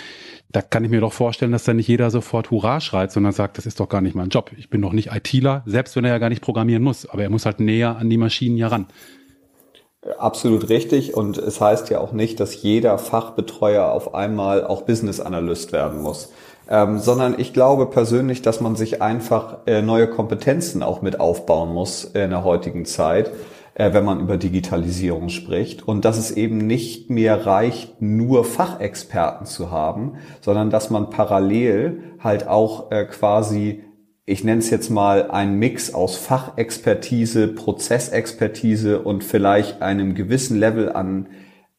Da 0.50 0.62
kann 0.62 0.84
ich 0.84 0.90
mir 0.90 1.00
doch 1.00 1.12
vorstellen, 1.12 1.52
dass 1.52 1.64
da 1.64 1.74
nicht 1.74 1.88
jeder 1.88 2.10
sofort 2.10 2.50
Hurra 2.50 2.80
schreit, 2.80 3.12
sondern 3.12 3.32
sagt, 3.32 3.58
das 3.58 3.66
ist 3.66 3.80
doch 3.80 3.88
gar 3.88 4.00
nicht 4.00 4.14
mein 4.14 4.30
Job. 4.30 4.52
Ich 4.56 4.70
bin 4.70 4.80
doch 4.80 4.92
nicht 4.92 5.10
ITler, 5.12 5.62
selbst 5.66 5.96
wenn 5.96 6.04
er 6.04 6.12
ja 6.12 6.18
gar 6.18 6.30
nicht 6.30 6.42
programmieren 6.42 6.82
muss. 6.82 7.06
Aber 7.06 7.22
er 7.22 7.30
muss 7.30 7.44
halt 7.44 7.60
näher 7.60 7.96
an 7.96 8.08
die 8.08 8.16
Maschinen 8.16 8.56
ja 8.56 8.68
ran. 8.68 8.86
Absolut 10.16 10.68
richtig. 10.68 11.14
Und 11.14 11.38
es 11.38 11.60
heißt 11.60 11.90
ja 11.90 12.00
auch 12.00 12.12
nicht, 12.12 12.40
dass 12.40 12.62
jeder 12.62 12.98
Fachbetreuer 12.98 13.92
auf 13.92 14.14
einmal 14.14 14.64
auch 14.64 14.82
Business 14.82 15.20
Analyst 15.20 15.72
werden 15.72 16.02
muss. 16.02 16.30
Ähm, 16.70 16.98
sondern 16.98 17.34
ich 17.38 17.52
glaube 17.52 17.86
persönlich, 17.86 18.42
dass 18.42 18.60
man 18.60 18.76
sich 18.76 19.00
einfach 19.00 19.58
äh, 19.66 19.80
neue 19.80 20.06
Kompetenzen 20.06 20.82
auch 20.82 21.00
mit 21.00 21.18
aufbauen 21.18 21.72
muss 21.72 22.04
in 22.04 22.30
der 22.30 22.44
heutigen 22.44 22.84
Zeit, 22.84 23.30
äh, 23.74 23.94
wenn 23.94 24.04
man 24.04 24.20
über 24.20 24.36
Digitalisierung 24.36 25.30
spricht. 25.30 25.88
Und 25.88 26.04
dass 26.04 26.18
es 26.18 26.30
eben 26.30 26.58
nicht 26.58 27.08
mehr 27.08 27.46
reicht, 27.46 28.02
nur 28.02 28.44
Fachexperten 28.44 29.46
zu 29.46 29.70
haben, 29.70 30.18
sondern 30.42 30.68
dass 30.68 30.90
man 30.90 31.08
parallel 31.08 32.02
halt 32.20 32.46
auch 32.46 32.90
äh, 32.90 33.06
quasi 33.06 33.84
ich 34.28 34.44
nenne 34.44 34.58
es 34.58 34.68
jetzt 34.68 34.90
mal 34.90 35.30
ein 35.30 35.54
Mix 35.54 35.94
aus 35.94 36.16
Fachexpertise, 36.16 37.48
Prozessexpertise 37.48 39.00
und 39.00 39.24
vielleicht 39.24 39.80
einem 39.80 40.14
gewissen 40.14 40.58
Level 40.58 40.92
an 40.92 41.28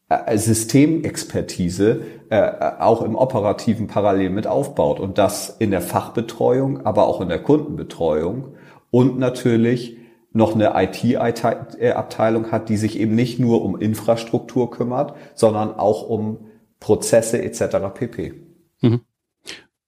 äh, 0.09 0.35
Systemexpertise 0.35 2.01
äh, 2.31 2.51
auch 2.79 3.03
im 3.03 3.15
operativen 3.15 3.85
parallel 3.85 4.31
mit 4.31 4.47
aufbaut 4.47 4.99
und 4.99 5.19
das 5.19 5.57
in 5.59 5.69
der 5.69 5.81
Fachbetreuung, 5.81 6.87
aber 6.87 7.07
auch 7.07 7.21
in 7.21 7.29
der 7.29 7.37
Kundenbetreuung 7.37 8.55
und 8.89 9.19
natürlich 9.19 9.97
noch 10.33 10.55
eine 10.55 10.73
IT-Abteilung 10.75 12.51
hat, 12.51 12.69
die 12.69 12.77
sich 12.77 12.99
eben 12.99 13.13
nicht 13.13 13.37
nur 13.39 13.63
um 13.63 13.79
Infrastruktur 13.79 14.71
kümmert, 14.71 15.13
sondern 15.35 15.75
auch 15.75 16.09
um 16.09 16.47
Prozesse 16.79 17.43
etc. 17.43 17.77
pp. 17.93 18.33
Mhm. 18.81 19.01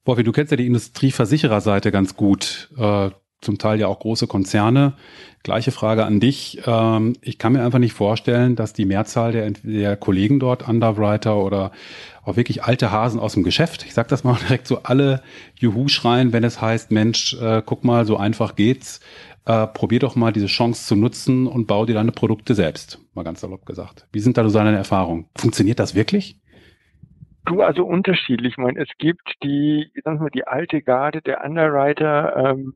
Wolfi, 0.03 0.24
du 0.24 0.31
kennst 0.31 0.51
ja 0.51 0.58
die 0.58 0.65
Industrieversichererseite 0.65 1.91
ganz 1.91 2.15
gut, 2.15 2.70
äh, 2.77 3.12
zum 3.41 3.58
Teil 3.58 3.79
ja 3.79 3.88
auch 3.88 4.00
große 4.00 4.27
Konzerne. 4.27 4.93
Gleiche 5.43 5.72
Frage 5.72 6.05
an 6.05 6.20
dich. 6.20 6.62
Ähm, 6.65 7.13
ich 7.22 7.39
kann 7.39 7.53
mir 7.53 7.63
einfach 7.63 7.79
nicht 7.79 7.93
vorstellen, 7.93 8.55
dass 8.55 8.74
die 8.74 8.86
Mehrzahl 8.86 9.31
der, 9.31 9.50
der 9.63 9.98
Kollegen 9.98 10.39
dort, 10.39 10.67
Underwriter 10.67 11.38
oder 11.38 11.72
auch 12.24 12.36
wirklich 12.36 12.63
alte 12.63 12.91
Hasen 12.91 13.20
aus 13.20 13.34
dem 13.34 13.43
Geschäft, 13.43 13.84
ich 13.86 13.96
sag 13.96 14.08
das 14.08 14.24
mal 14.24 14.38
direkt 14.48 14.67
so, 14.67 14.84
alle 14.84 15.22
Juhu 15.60 15.88
schreien, 15.88 16.34
wenn 16.34 16.43
es 16.43 16.62
heißt, 16.62 16.91
Mensch, 16.91 17.36
äh, 17.41 17.63
guck 17.65 17.84
mal, 17.84 18.05
so 18.05 18.17
einfach 18.17 18.55
geht's. 18.55 19.01
Äh, 19.46 19.65
probier 19.67 19.98
doch 19.98 20.15
mal 20.15 20.31
diese 20.31 20.46
Chance 20.46 20.86
zu 20.86 20.96
nutzen 20.96 21.48
und 21.48 21.65
bau 21.65 21.88
dir 21.88 21.96
deine 21.96 22.12
Produkte 22.12 22.53
selbst, 22.53 23.00
mal 23.15 23.24
ganz 23.24 23.41
salopp 23.41 23.65
gesagt. 23.65 24.08
Wie 24.12 24.20
sind 24.20 24.38
da 24.38 24.48
so 24.48 24.55
deine 24.55 24.77
Erfahrungen? 24.77 25.25
Funktioniert 25.36 25.79
das 25.79 25.96
wirklich? 25.96 26.40
Du, 27.45 27.62
also 27.62 27.86
unterschiedlich. 27.86 28.53
Ich 28.53 28.57
meine, 28.57 28.79
es 28.79 28.89
gibt 28.98 29.36
die, 29.43 29.91
sagen 30.03 30.19
wir 30.19 30.24
mal, 30.24 30.29
die 30.29 30.48
alte 30.48 30.81
Garde 30.81 31.21
der 31.21 31.43
Underwriter, 31.43 32.36
ähm, 32.36 32.75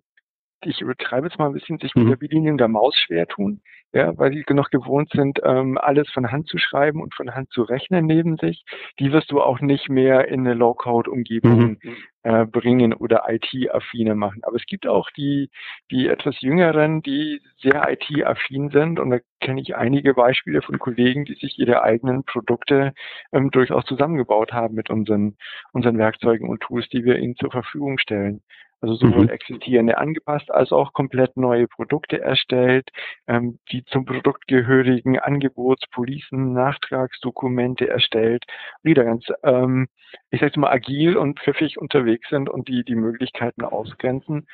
ich 0.64 0.82
übertreibe 0.82 1.28
jetzt 1.28 1.38
mal 1.38 1.48
ein 1.48 1.54
bisschen, 1.54 1.78
sich 1.78 1.94
mit 1.96 2.06
mhm. 2.06 2.10
der 2.10 2.18
Bedienung 2.18 2.58
der 2.58 2.68
Maus 2.68 2.96
schwer 2.98 3.28
tun, 3.28 3.62
ja, 3.94 4.18
weil 4.18 4.34
sie 4.34 4.44
noch 4.54 4.70
gewohnt 4.70 5.10
sind, 5.12 5.40
ähm, 5.44 5.78
alles 5.78 6.10
von 6.12 6.32
Hand 6.32 6.48
zu 6.48 6.58
schreiben 6.58 7.02
und 7.02 7.14
von 7.14 7.36
Hand 7.36 7.52
zu 7.52 7.62
rechnen 7.62 8.06
neben 8.06 8.38
sich. 8.38 8.64
Die 9.00 9.12
wirst 9.12 9.32
du 9.32 9.42
auch 9.42 9.60
nicht 9.60 9.90
mehr 9.90 10.28
in 10.28 10.42
eine 10.42 10.56
Low-Code-Umgebung 10.56 11.60
mhm. 11.60 11.78
Äh, 12.26 12.46
bringen 12.46 12.92
oder 12.92 13.26
IT-affine 13.30 14.16
machen. 14.16 14.42
Aber 14.44 14.56
es 14.56 14.66
gibt 14.66 14.88
auch 14.88 15.12
die, 15.12 15.52
die 15.92 16.08
etwas 16.08 16.42
jüngeren, 16.42 17.04
die 17.04 17.40
sehr 17.58 17.88
IT-affin 17.88 18.72
sind 18.72 19.00
und 19.00 19.12
da 19.12 19.20
kenne 19.42 19.62
ich 19.62 19.76
einige 19.76 20.16
Beispiele 20.16 20.64
von 20.64 20.80
Kollegen, 20.80 21.26
die 21.26 21.36
sich 21.36 21.60
ihre 21.60 21.84
eigenen 21.84 22.24
Produkte 22.24 22.94
ähm, 23.32 23.52
durchaus 23.52 23.86
zusammengebaut 23.86 24.54
haben 24.54 24.74
mit 24.74 24.90
unseren, 24.90 25.38
unseren 25.72 26.00
Werkzeugen 26.00 26.50
und 26.50 26.62
Tools, 26.62 26.90
die 26.90 27.06
wir 27.06 27.18
ihnen 27.20 27.36
zur 27.36 27.52
Verfügung 27.52 28.00
stellen. 28.00 28.42
Also 28.82 28.96
sowohl 28.96 29.24
mhm. 29.24 29.30
existierende 29.30 29.98
angepasst 29.98 30.52
als 30.52 30.72
auch 30.72 30.94
komplett 30.94 31.38
neue 31.38 31.68
Produkte 31.68 32.22
erstellt, 32.22 32.90
ähm, 33.28 33.58
die 33.72 33.84
zum 33.86 34.06
Produkt 34.06 34.48
gehörigen 34.48 35.18
Angebots-, 35.18 35.88
Policen-, 35.90 36.54
Nachtragsdokumente 36.54 37.88
erstellt, 37.88 38.46
wieder 38.84 39.04
ganz, 39.04 39.26
ähm, 39.44 39.88
ich 40.30 40.42
sage 40.42 40.60
mal, 40.60 40.72
agil 40.72 41.18
und 41.18 41.40
pfiffig 41.40 41.80
unterwegs 41.80 42.15
sind 42.30 42.50
und 42.50 42.68
die 42.68 42.84
die 42.84 42.96
Möglichkeiten 42.96 43.64
ausgrenzen 43.64 44.48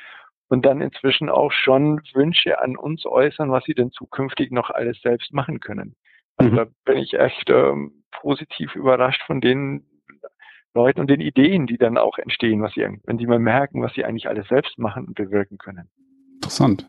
und 0.48 0.66
dann 0.66 0.80
inzwischen 0.80 1.28
auch 1.28 1.52
schon 1.52 2.00
Wünsche 2.14 2.60
an 2.60 2.76
uns 2.76 3.06
äußern, 3.06 3.50
was 3.50 3.64
sie 3.64 3.74
denn 3.74 3.90
zukünftig 3.90 4.50
noch 4.50 4.70
alles 4.70 5.00
selbst 5.00 5.32
machen 5.32 5.60
können. 5.60 5.96
Also 6.36 6.52
mhm. 6.52 6.56
da 6.56 6.66
bin 6.84 6.98
ich 6.98 7.14
echt 7.14 7.48
ähm, 7.48 8.04
positiv 8.10 8.74
überrascht 8.74 9.22
von 9.26 9.40
denen, 9.40 9.86
Leuten 10.74 11.00
und 11.00 11.10
den 11.10 11.20
Ideen, 11.20 11.66
die 11.66 11.76
dann 11.76 11.98
auch 11.98 12.18
entstehen, 12.18 12.62
was 12.62 12.72
sie, 12.72 12.86
wenn 13.04 13.18
die 13.18 13.26
mal 13.26 13.38
merken, 13.38 13.82
was 13.82 13.92
sie 13.94 14.04
eigentlich 14.04 14.28
alles 14.28 14.48
selbst 14.48 14.78
machen 14.78 15.06
und 15.06 15.14
bewirken 15.14 15.58
können. 15.58 15.90
Interessant. 16.36 16.88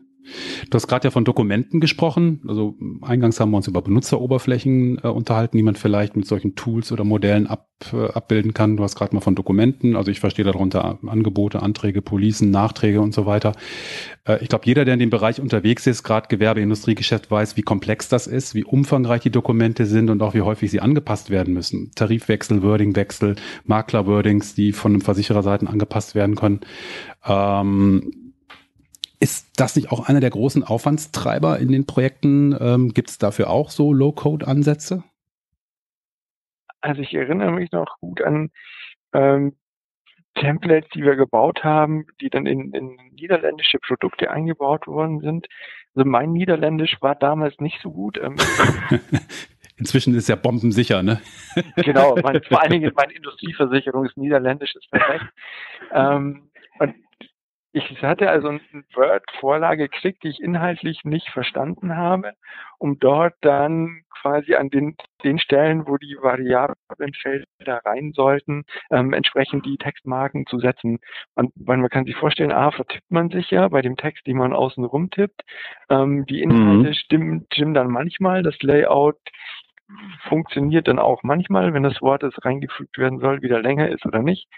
Du 0.70 0.76
hast 0.76 0.86
gerade 0.86 1.08
ja 1.08 1.10
von 1.10 1.24
Dokumenten 1.24 1.80
gesprochen. 1.80 2.40
Also 2.48 2.74
eingangs 3.02 3.38
haben 3.40 3.50
wir 3.50 3.58
uns 3.58 3.68
über 3.68 3.82
Benutzeroberflächen 3.82 4.98
äh, 5.02 5.08
unterhalten, 5.08 5.56
die 5.56 5.62
man 5.62 5.76
vielleicht 5.76 6.16
mit 6.16 6.26
solchen 6.26 6.54
Tools 6.54 6.92
oder 6.92 7.04
Modellen 7.04 7.46
ab, 7.46 7.68
äh, 7.92 8.06
abbilden 8.12 8.54
kann. 8.54 8.76
Du 8.76 8.82
hast 8.82 8.96
gerade 8.96 9.14
mal 9.14 9.20
von 9.20 9.34
Dokumenten. 9.34 9.96
Also 9.96 10.10
ich 10.10 10.20
verstehe 10.20 10.44
darunter 10.44 10.98
Angebote, 11.06 11.62
Anträge, 11.62 12.00
Policen, 12.02 12.50
Nachträge 12.50 13.00
und 13.00 13.12
so 13.12 13.26
weiter. 13.26 13.52
Äh, 14.26 14.42
ich 14.42 14.48
glaube, 14.48 14.64
jeder, 14.66 14.84
der 14.84 14.94
in 14.94 15.00
dem 15.00 15.10
Bereich 15.10 15.40
unterwegs 15.40 15.86
ist, 15.86 16.02
gerade 16.02 16.28
Gewerbe, 16.28 16.60
Industriegeschäft, 16.60 17.30
weiß, 17.30 17.56
wie 17.56 17.62
komplex 17.62 18.08
das 18.08 18.26
ist, 18.26 18.54
wie 18.54 18.64
umfangreich 18.64 19.22
die 19.22 19.30
Dokumente 19.30 19.84
sind 19.86 20.10
und 20.10 20.22
auch 20.22 20.34
wie 20.34 20.42
häufig 20.42 20.70
sie 20.70 20.80
angepasst 20.80 21.30
werden 21.30 21.52
müssen. 21.52 21.90
Tarifwechsel, 21.94 22.62
Wordingwechsel, 22.62 23.36
Makler-Wordings, 23.66 24.54
die 24.54 24.72
von 24.72 24.92
einem 24.92 25.00
Versichererseiten 25.02 25.68
angepasst 25.68 26.14
werden 26.14 26.34
können. 26.34 26.60
Ähm, 27.26 28.23
ist 29.24 29.58
das 29.58 29.74
nicht 29.74 29.90
auch 29.90 30.06
einer 30.06 30.20
der 30.20 30.28
großen 30.28 30.62
Aufwandstreiber 30.62 31.58
in 31.58 31.72
den 31.72 31.86
Projekten? 31.86 32.54
Ähm, 32.60 32.92
Gibt 32.92 33.08
es 33.08 33.16
dafür 33.16 33.48
auch 33.48 33.70
so 33.70 33.94
Low-Code-Ansätze? 33.94 35.02
Also 36.82 37.00
ich 37.00 37.14
erinnere 37.14 37.50
mich 37.50 37.72
noch 37.72 37.98
gut 38.00 38.20
an 38.20 38.50
ähm, 39.14 39.56
Templates, 40.34 40.90
die 40.94 41.04
wir 41.04 41.16
gebaut 41.16 41.64
haben, 41.64 42.04
die 42.20 42.28
dann 42.28 42.44
in, 42.44 42.74
in 42.74 42.98
niederländische 43.12 43.78
Produkte 43.78 44.30
eingebaut 44.30 44.86
worden 44.86 45.20
sind. 45.20 45.46
Also 45.94 46.06
mein 46.06 46.32
Niederländisch 46.32 46.98
war 47.00 47.14
damals 47.14 47.58
nicht 47.60 47.80
so 47.80 47.92
gut. 47.92 48.18
Ähm, 48.18 48.36
Inzwischen 49.78 50.14
ist 50.14 50.28
ja 50.28 50.36
bombensicher, 50.36 51.02
ne? 51.02 51.22
genau, 51.76 52.14
mein, 52.22 52.42
vor 52.42 52.60
allen 52.60 52.72
Dingen 52.72 52.92
meine 52.94 53.12
Industrieversicherung 53.16 54.04
ist 54.04 54.18
niederländisch, 54.18 54.74
ist 54.74 54.90
perfekt. 54.90 55.24
Ähm, 55.94 56.50
und 56.78 56.94
ich 57.74 58.02
hatte 58.02 58.30
also 58.30 58.48
eine 58.48 58.60
Word-Vorlage 58.94 59.88
gekriegt, 59.88 60.22
die 60.22 60.28
ich 60.28 60.40
inhaltlich 60.40 61.04
nicht 61.04 61.28
verstanden 61.30 61.96
habe, 61.96 62.32
um 62.78 63.00
dort 63.00 63.34
dann 63.40 64.02
quasi 64.20 64.54
an 64.54 64.70
den, 64.70 64.96
den 65.24 65.40
Stellen, 65.40 65.86
wo 65.88 65.96
die 65.96 66.16
Variablenfelder 66.20 67.80
rein 67.84 68.12
sollten, 68.14 68.64
ähm, 68.90 69.12
entsprechend 69.12 69.66
die 69.66 69.76
Textmarken 69.76 70.46
zu 70.46 70.60
setzen. 70.60 71.00
Und 71.34 71.52
weil 71.56 71.78
man 71.78 71.90
kann 71.90 72.04
sich 72.04 72.14
vorstellen, 72.16 72.52
ah, 72.52 72.70
vertippt 72.70 73.10
man 73.10 73.30
sich 73.30 73.50
ja 73.50 73.66
bei 73.68 73.82
dem 73.82 73.96
Text, 73.96 74.26
den 74.26 74.38
man 74.38 74.52
außen 74.52 74.84
rum 74.84 75.10
tippt. 75.10 75.42
Ähm, 75.90 76.26
die 76.26 76.42
Inhalte 76.42 76.88
mhm. 76.90 76.94
stimmen, 76.94 77.46
stimmen 77.52 77.74
dann 77.74 77.90
manchmal, 77.90 78.44
das 78.44 78.56
Layout 78.62 79.18
funktioniert 80.28 80.88
dann 80.88 80.98
auch 80.98 81.22
manchmal, 81.22 81.74
wenn 81.74 81.82
das 81.82 82.00
Wort, 82.00 82.22
das 82.22 82.32
reingefügt 82.44 82.98
werden 82.98 83.18
soll, 83.18 83.42
wieder 83.42 83.60
länger 83.60 83.88
ist 83.90 84.06
oder 84.06 84.22
nicht. 84.22 84.48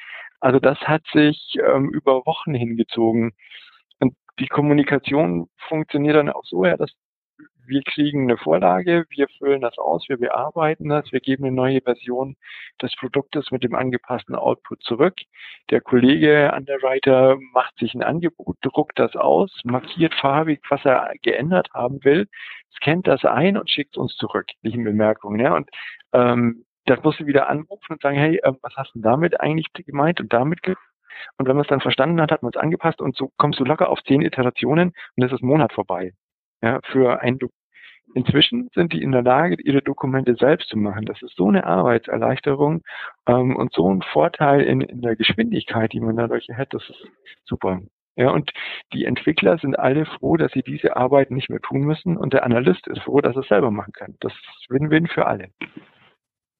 Also 0.40 0.58
das 0.60 0.78
hat 0.80 1.02
sich 1.12 1.56
ähm, 1.66 1.90
über 1.90 2.26
Wochen 2.26 2.54
hingezogen. 2.54 3.32
Und 4.00 4.14
die 4.38 4.48
Kommunikation 4.48 5.48
funktioniert 5.68 6.16
dann 6.16 6.30
auch 6.30 6.44
so, 6.44 6.64
ja, 6.64 6.76
dass 6.76 6.92
wir 7.66 7.82
kriegen 7.82 8.22
eine 8.22 8.36
Vorlage, 8.36 9.06
wir 9.10 9.28
füllen 9.38 9.60
das 9.60 9.76
aus, 9.78 10.08
wir 10.08 10.18
bearbeiten 10.18 10.88
das, 10.88 11.10
wir 11.12 11.20
geben 11.20 11.44
eine 11.44 11.54
neue 11.54 11.80
Version 11.80 12.36
des 12.80 12.94
Produktes 12.96 13.50
mit 13.50 13.64
dem 13.64 13.74
angepassten 13.74 14.34
Output 14.34 14.82
zurück. 14.82 15.14
Der 15.70 15.80
Kollege 15.80 16.52
Underwriter 16.56 17.36
macht 17.52 17.78
sich 17.78 17.94
ein 17.94 18.02
Angebot, 18.02 18.56
druckt 18.60 18.98
das 18.98 19.16
aus, 19.16 19.50
markiert 19.64 20.14
farbig, 20.14 20.60
was 20.68 20.84
er 20.84 21.12
geändert 21.22 21.68
haben 21.74 22.04
will, 22.04 22.28
scannt 22.76 23.06
das 23.06 23.24
ein 23.24 23.56
und 23.56 23.70
schickt 23.70 23.96
uns 23.96 24.16
zurück, 24.16 24.46
nicht 24.62 24.74
in 24.74 24.84
Bemerkungen. 24.84 25.40
Ja? 25.40 25.54
Und 25.54 25.68
ähm, 26.12 26.65
das 26.86 27.02
musst 27.02 27.20
du 27.20 27.26
wieder 27.26 27.48
anrufen 27.48 27.92
und 27.92 28.00
sagen, 28.00 28.16
hey, 28.16 28.40
äh, 28.42 28.52
was 28.62 28.74
hast 28.76 28.94
du 28.94 29.00
damit 29.00 29.40
eigentlich 29.40 29.66
gemeint 29.72 30.20
und 30.20 30.32
damit 30.32 30.62
ge 30.62 30.74
und 31.38 31.48
wenn 31.48 31.56
man 31.56 31.62
es 31.62 31.68
dann 31.68 31.80
verstanden 31.80 32.20
hat, 32.20 32.30
hat 32.30 32.42
man 32.42 32.52
es 32.54 32.60
angepasst 32.60 33.00
und 33.00 33.16
so 33.16 33.30
kommst 33.38 33.58
du 33.58 33.64
locker 33.64 33.88
auf 33.88 34.02
zehn 34.04 34.22
Iterationen 34.22 34.92
und 35.16 35.24
es 35.24 35.32
ist 35.32 35.42
Monat 35.42 35.72
vorbei. 35.72 36.12
Ja, 36.62 36.80
für 36.84 37.20
ein 37.20 37.38
Do 37.38 37.48
Inzwischen 38.14 38.70
sind 38.74 38.92
die 38.92 39.02
in 39.02 39.12
der 39.12 39.22
Lage, 39.22 39.56
ihre 39.62 39.82
Dokumente 39.82 40.36
selbst 40.36 40.68
zu 40.68 40.78
machen. 40.78 41.04
Das 41.06 41.20
ist 41.22 41.36
so 41.36 41.48
eine 41.48 41.64
Arbeitserleichterung 41.66 42.82
ähm, 43.26 43.56
und 43.56 43.72
so 43.74 43.92
ein 43.92 44.00
Vorteil 44.00 44.62
in, 44.62 44.80
in 44.80 45.02
der 45.02 45.16
Geschwindigkeit, 45.16 45.92
die 45.92 46.00
man 46.00 46.16
dadurch 46.16 46.48
hat. 46.54 46.72
Das 46.72 46.88
ist 46.88 47.04
super. 47.44 47.80
Ja, 48.14 48.30
und 48.30 48.52
die 48.94 49.04
Entwickler 49.04 49.58
sind 49.58 49.78
alle 49.78 50.06
froh, 50.06 50.36
dass 50.36 50.52
sie 50.52 50.62
diese 50.62 50.96
Arbeit 50.96 51.30
nicht 51.30 51.50
mehr 51.50 51.60
tun 51.60 51.82
müssen 51.82 52.16
und 52.16 52.32
der 52.32 52.44
Analyst 52.44 52.86
ist 52.86 53.02
froh, 53.02 53.20
dass 53.20 53.36
er 53.36 53.42
es 53.42 53.48
selber 53.48 53.70
machen 53.70 53.92
kann. 53.92 54.14
Das 54.20 54.32
ist 54.32 54.70
Win-Win 54.70 55.08
für 55.08 55.26
alle. 55.26 55.48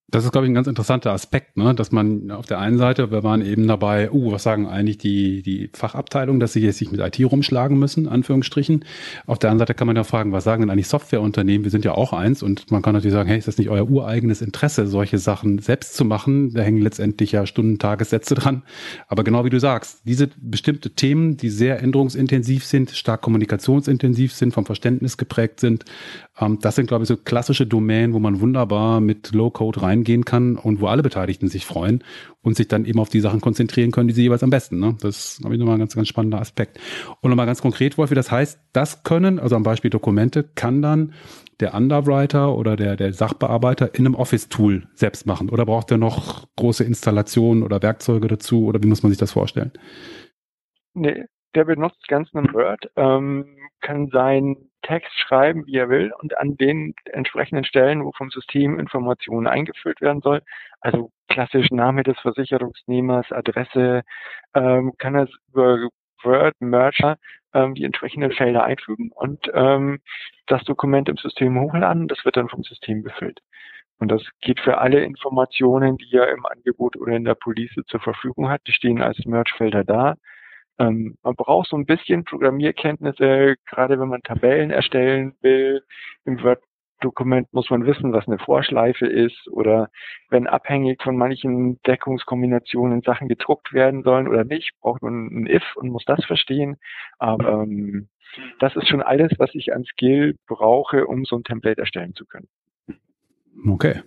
Das 0.08 0.24
ist, 0.24 0.30
glaube 0.30 0.46
ich, 0.46 0.52
ein 0.52 0.54
ganz 0.54 0.68
interessanter 0.68 1.10
Aspekt, 1.12 1.56
ne? 1.56 1.74
dass 1.74 1.90
man 1.90 2.30
auf 2.30 2.46
der 2.46 2.60
einen 2.60 2.78
Seite, 2.78 3.10
wir 3.10 3.24
waren 3.24 3.44
eben 3.44 3.66
dabei, 3.66 4.12
uh, 4.12 4.30
was 4.30 4.44
sagen 4.44 4.68
eigentlich 4.68 4.98
die, 4.98 5.42
die 5.42 5.68
Fachabteilung, 5.72 6.38
dass 6.38 6.52
sie 6.52 6.60
jetzt 6.60 6.78
sich 6.78 6.92
mit 6.92 7.00
IT 7.00 7.18
rumschlagen 7.28 7.76
müssen, 7.76 8.06
Anführungsstrichen. 8.06 8.84
Auf 9.26 9.40
der 9.40 9.50
anderen 9.50 9.66
Seite 9.66 9.74
kann 9.74 9.88
man 9.88 9.96
ja 9.96 10.04
fragen, 10.04 10.30
was 10.30 10.44
sagen 10.44 10.62
denn 10.62 10.70
eigentlich 10.70 10.86
Softwareunternehmen? 10.86 11.64
Wir 11.64 11.72
sind 11.72 11.84
ja 11.84 11.90
auch 11.90 12.12
eins 12.12 12.44
und 12.44 12.70
man 12.70 12.82
kann 12.82 12.94
natürlich 12.94 13.14
sagen, 13.14 13.28
hey, 13.28 13.36
ist 13.36 13.48
das 13.48 13.58
nicht 13.58 13.68
euer 13.68 13.90
ureigenes 13.90 14.42
Interesse, 14.42 14.86
solche 14.86 15.18
Sachen 15.18 15.58
selbst 15.58 15.96
zu 15.96 16.04
machen? 16.04 16.54
Da 16.54 16.62
hängen 16.62 16.82
letztendlich 16.82 17.32
ja 17.32 17.44
Stunden, 17.44 17.80
Tagessätze 17.80 18.36
dran. 18.36 18.62
Aber 19.08 19.24
genau 19.24 19.44
wie 19.44 19.50
du 19.50 19.58
sagst, 19.58 20.02
diese 20.04 20.28
bestimmte 20.36 20.90
Themen, 20.90 21.36
die 21.36 21.50
sehr 21.50 21.82
änderungsintensiv 21.82 22.64
sind, 22.64 22.92
stark 22.92 23.22
kommunikationsintensiv 23.22 24.32
sind, 24.32 24.54
vom 24.54 24.66
Verständnis 24.66 25.16
geprägt 25.16 25.58
sind, 25.58 25.84
ähm, 26.40 26.58
das 26.60 26.76
sind, 26.76 26.86
glaube 26.86 27.02
ich, 27.02 27.08
so 27.08 27.16
klassische 27.16 27.66
Domänen, 27.66 28.12
wo 28.12 28.18
man 28.18 28.40
wunderbar 28.40 29.00
mit 29.00 29.32
Low-Code 29.32 29.82
reingehen 29.96 30.24
kann 30.24 30.56
und 30.56 30.80
wo 30.80 30.86
alle 30.86 31.02
Beteiligten 31.02 31.48
sich 31.48 31.66
freuen 31.66 32.04
und 32.42 32.56
sich 32.56 32.68
dann 32.68 32.84
eben 32.84 33.00
auf 33.00 33.08
die 33.08 33.20
Sachen 33.20 33.40
konzentrieren 33.40 33.90
können, 33.90 34.08
die 34.08 34.14
sie 34.14 34.22
jeweils 34.22 34.42
am 34.42 34.50
besten. 34.50 34.78
Ne? 34.78 34.96
Das 35.00 35.16
ist, 35.16 35.40
glaube 35.40 35.54
ich, 35.54 35.58
nochmal 35.58 35.76
ein 35.76 35.80
ganz, 35.80 35.94
ganz 35.94 36.08
spannender 36.08 36.40
Aspekt. 36.40 36.78
Und 37.20 37.30
nochmal 37.30 37.46
ganz 37.46 37.62
konkret, 37.62 37.98
Wolfi, 37.98 38.14
das 38.14 38.30
heißt, 38.30 38.60
das 38.72 39.02
können, 39.02 39.38
also 39.38 39.56
am 39.56 39.62
Beispiel 39.62 39.90
Dokumente, 39.90 40.44
kann 40.54 40.82
dann 40.82 41.12
der 41.60 41.74
Underwriter 41.74 42.54
oder 42.54 42.76
der, 42.76 42.96
der 42.96 43.12
Sachbearbeiter 43.12 43.94
in 43.94 44.06
einem 44.06 44.14
Office-Tool 44.14 44.88
selbst 44.94 45.26
machen? 45.26 45.48
Oder 45.48 45.64
braucht 45.64 45.90
er 45.90 45.98
noch 45.98 46.46
große 46.56 46.84
Installationen 46.84 47.62
oder 47.62 47.82
Werkzeuge 47.82 48.28
dazu? 48.28 48.66
Oder 48.66 48.82
wie 48.82 48.88
muss 48.88 49.02
man 49.02 49.10
sich 49.10 49.18
das 49.18 49.32
vorstellen? 49.32 49.72
Nee, 50.92 51.24
der 51.54 51.64
benutzt 51.64 52.06
ganz 52.08 52.28
einen 52.34 52.52
Word, 52.52 52.90
ähm, 52.96 53.46
kann 53.80 54.08
sein 54.12 54.56
Text 54.82 55.12
schreiben, 55.18 55.66
wie 55.66 55.76
er 55.76 55.88
will 55.88 56.12
und 56.20 56.36
an 56.38 56.56
den 56.56 56.94
entsprechenden 57.06 57.64
Stellen, 57.64 58.04
wo 58.04 58.12
vom 58.12 58.30
System 58.30 58.78
Informationen 58.78 59.46
eingeführt 59.46 60.00
werden 60.00 60.22
soll, 60.22 60.42
also 60.80 61.10
klassisch 61.28 61.70
Name 61.70 62.02
des 62.02 62.18
Versicherungsnehmers, 62.20 63.32
Adresse, 63.32 64.02
ähm, 64.54 64.92
kann 64.98 65.16
er 65.16 65.28
über 65.48 65.88
Word 66.22 66.54
Merger 66.60 67.16
ähm, 67.54 67.74
die 67.74 67.84
entsprechenden 67.84 68.32
Felder 68.32 68.64
einfügen 68.64 69.10
und 69.12 69.50
ähm, 69.54 69.98
das 70.46 70.62
Dokument 70.64 71.08
im 71.08 71.16
System 71.16 71.58
hochladen. 71.60 72.08
Das 72.08 72.24
wird 72.24 72.36
dann 72.36 72.48
vom 72.48 72.62
System 72.62 73.02
befüllt. 73.02 73.40
Und 73.98 74.08
das 74.08 74.22
geht 74.42 74.60
für 74.60 74.78
alle 74.78 75.02
Informationen, 75.02 75.96
die 75.96 76.16
er 76.16 76.30
im 76.30 76.44
Angebot 76.44 76.96
oder 76.96 77.16
in 77.16 77.24
der 77.24 77.34
Police 77.34 77.74
zur 77.86 78.00
Verfügung 78.00 78.48
hat. 78.50 78.60
Die 78.66 78.72
stehen 78.72 79.00
als 79.02 79.24
Merge-Felder 79.24 79.84
da. 79.84 80.16
Ähm, 80.78 81.16
man 81.22 81.34
braucht 81.34 81.68
so 81.68 81.76
ein 81.76 81.86
bisschen 81.86 82.24
Programmierkenntnisse, 82.24 83.56
gerade 83.66 83.98
wenn 83.98 84.08
man 84.08 84.22
Tabellen 84.22 84.70
erstellen 84.70 85.34
will. 85.40 85.82
Im 86.24 86.42
Word-Dokument 86.42 87.52
muss 87.52 87.70
man 87.70 87.86
wissen, 87.86 88.12
was 88.12 88.26
eine 88.26 88.38
Vorschleife 88.38 89.06
ist 89.06 89.48
oder 89.48 89.90
wenn 90.28 90.46
abhängig 90.46 91.02
von 91.02 91.16
manchen 91.16 91.80
Deckungskombinationen 91.82 93.02
Sachen 93.02 93.28
gedruckt 93.28 93.72
werden 93.72 94.02
sollen 94.02 94.28
oder 94.28 94.44
nicht, 94.44 94.72
braucht 94.80 95.02
man 95.02 95.26
ein 95.26 95.46
if 95.46 95.64
und 95.76 95.88
muss 95.88 96.04
das 96.04 96.24
verstehen. 96.24 96.76
Aber 97.18 97.62
ähm, 97.62 98.08
das 98.58 98.76
ist 98.76 98.88
schon 98.88 99.02
alles, 99.02 99.32
was 99.38 99.54
ich 99.54 99.72
an 99.72 99.84
Skill 99.84 100.36
brauche, 100.46 101.06
um 101.06 101.24
so 101.24 101.36
ein 101.36 101.44
Template 101.44 101.80
erstellen 101.80 102.14
zu 102.14 102.26
können. 102.26 102.48
Okay. 103.66 104.02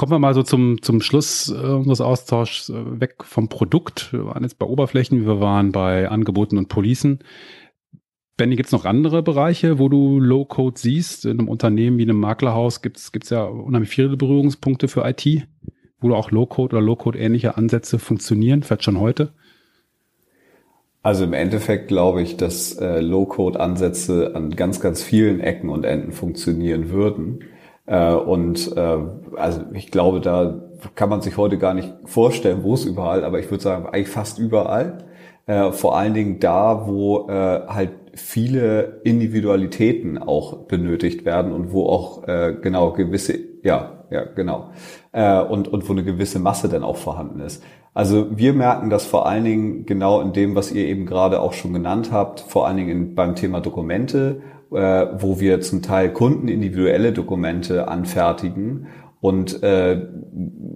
Kommen 0.00 0.12
wir 0.12 0.18
mal 0.18 0.32
so 0.32 0.42
zum, 0.42 0.80
zum 0.80 1.02
Schluss 1.02 1.50
äh, 1.50 1.52
unseres 1.52 2.00
Austauschs 2.00 2.70
äh, 2.70 3.00
weg 3.00 3.16
vom 3.22 3.50
Produkt. 3.50 4.14
Wir 4.14 4.24
waren 4.24 4.44
jetzt 4.44 4.58
bei 4.58 4.64
Oberflächen, 4.64 5.26
wir 5.26 5.40
waren 5.40 5.72
bei 5.72 6.08
Angeboten 6.08 6.56
und 6.56 6.68
Policen. 6.68 7.18
Benny, 8.38 8.56
gibt 8.56 8.68
es 8.68 8.72
noch 8.72 8.86
andere 8.86 9.22
Bereiche, 9.22 9.78
wo 9.78 9.90
du 9.90 10.18
Low-Code 10.18 10.80
siehst? 10.80 11.26
In 11.26 11.32
einem 11.32 11.48
Unternehmen 11.50 11.98
wie 11.98 12.04
einem 12.04 12.18
Maklerhaus 12.18 12.80
gibt 12.80 12.96
es 12.96 13.28
ja 13.28 13.44
unheimlich 13.44 13.90
viele 13.90 14.16
Berührungspunkte 14.16 14.88
für 14.88 15.06
IT, 15.06 15.46
wo 16.00 16.14
auch 16.14 16.30
Low-Code 16.30 16.76
oder 16.76 16.82
Low-Code-ähnliche 16.82 17.58
Ansätze 17.58 17.98
funktionieren, 17.98 18.62
vielleicht 18.62 18.84
schon 18.84 19.00
heute? 19.00 19.34
Also 21.02 21.24
im 21.24 21.34
Endeffekt 21.34 21.88
glaube 21.88 22.22
ich, 22.22 22.38
dass 22.38 22.72
äh, 22.78 23.00
Low-Code-Ansätze 23.00 24.34
an 24.34 24.56
ganz, 24.56 24.80
ganz 24.80 25.02
vielen 25.02 25.40
Ecken 25.40 25.68
und 25.68 25.84
Enden 25.84 26.12
funktionieren 26.12 26.88
würden. 26.88 27.40
Äh, 27.90 28.14
und 28.14 28.76
äh, 28.76 28.98
also 29.36 29.62
ich 29.72 29.90
glaube, 29.90 30.20
da 30.20 30.62
kann 30.94 31.08
man 31.08 31.22
sich 31.22 31.36
heute 31.36 31.58
gar 31.58 31.74
nicht 31.74 31.92
vorstellen, 32.04 32.62
wo 32.62 32.74
es 32.74 32.84
überall, 32.84 33.24
aber 33.24 33.40
ich 33.40 33.50
würde 33.50 33.64
sagen, 33.64 33.86
eigentlich 33.86 34.08
fast 34.08 34.38
überall. 34.38 34.98
Äh, 35.46 35.72
vor 35.72 35.98
allen 35.98 36.14
Dingen 36.14 36.38
da, 36.38 36.86
wo 36.86 37.28
äh, 37.28 37.32
halt 37.66 37.90
viele 38.14 39.00
Individualitäten 39.02 40.18
auch 40.18 40.66
benötigt 40.68 41.24
werden 41.24 41.52
und 41.52 41.72
wo 41.72 41.86
auch 41.86 42.28
äh, 42.28 42.54
genau 42.62 42.92
gewisse, 42.92 43.38
ja, 43.64 44.04
ja, 44.10 44.24
genau, 44.24 44.70
äh, 45.10 45.40
und, 45.40 45.66
und 45.66 45.88
wo 45.88 45.92
eine 45.92 46.04
gewisse 46.04 46.38
Masse 46.38 46.68
dann 46.68 46.84
auch 46.84 46.96
vorhanden 46.96 47.40
ist. 47.40 47.62
Also 47.92 48.38
wir 48.38 48.52
merken 48.52 48.88
das 48.88 49.04
vor 49.04 49.26
allen 49.26 49.44
Dingen 49.44 49.84
genau 49.84 50.20
in 50.20 50.32
dem, 50.32 50.54
was 50.54 50.70
ihr 50.70 50.86
eben 50.86 51.06
gerade 51.06 51.40
auch 51.40 51.54
schon 51.54 51.72
genannt 51.72 52.10
habt, 52.12 52.38
vor 52.38 52.68
allen 52.68 52.76
Dingen 52.76 52.90
in, 52.90 53.14
beim 53.16 53.34
Thema 53.34 53.60
Dokumente 53.60 54.42
wo 54.70 55.40
wir 55.40 55.60
zum 55.60 55.82
Teil 55.82 56.12
Kunden 56.12 56.46
individuelle 56.46 57.12
Dokumente 57.12 57.88
anfertigen 57.88 58.86
und 59.20 59.62
äh, 59.62 60.06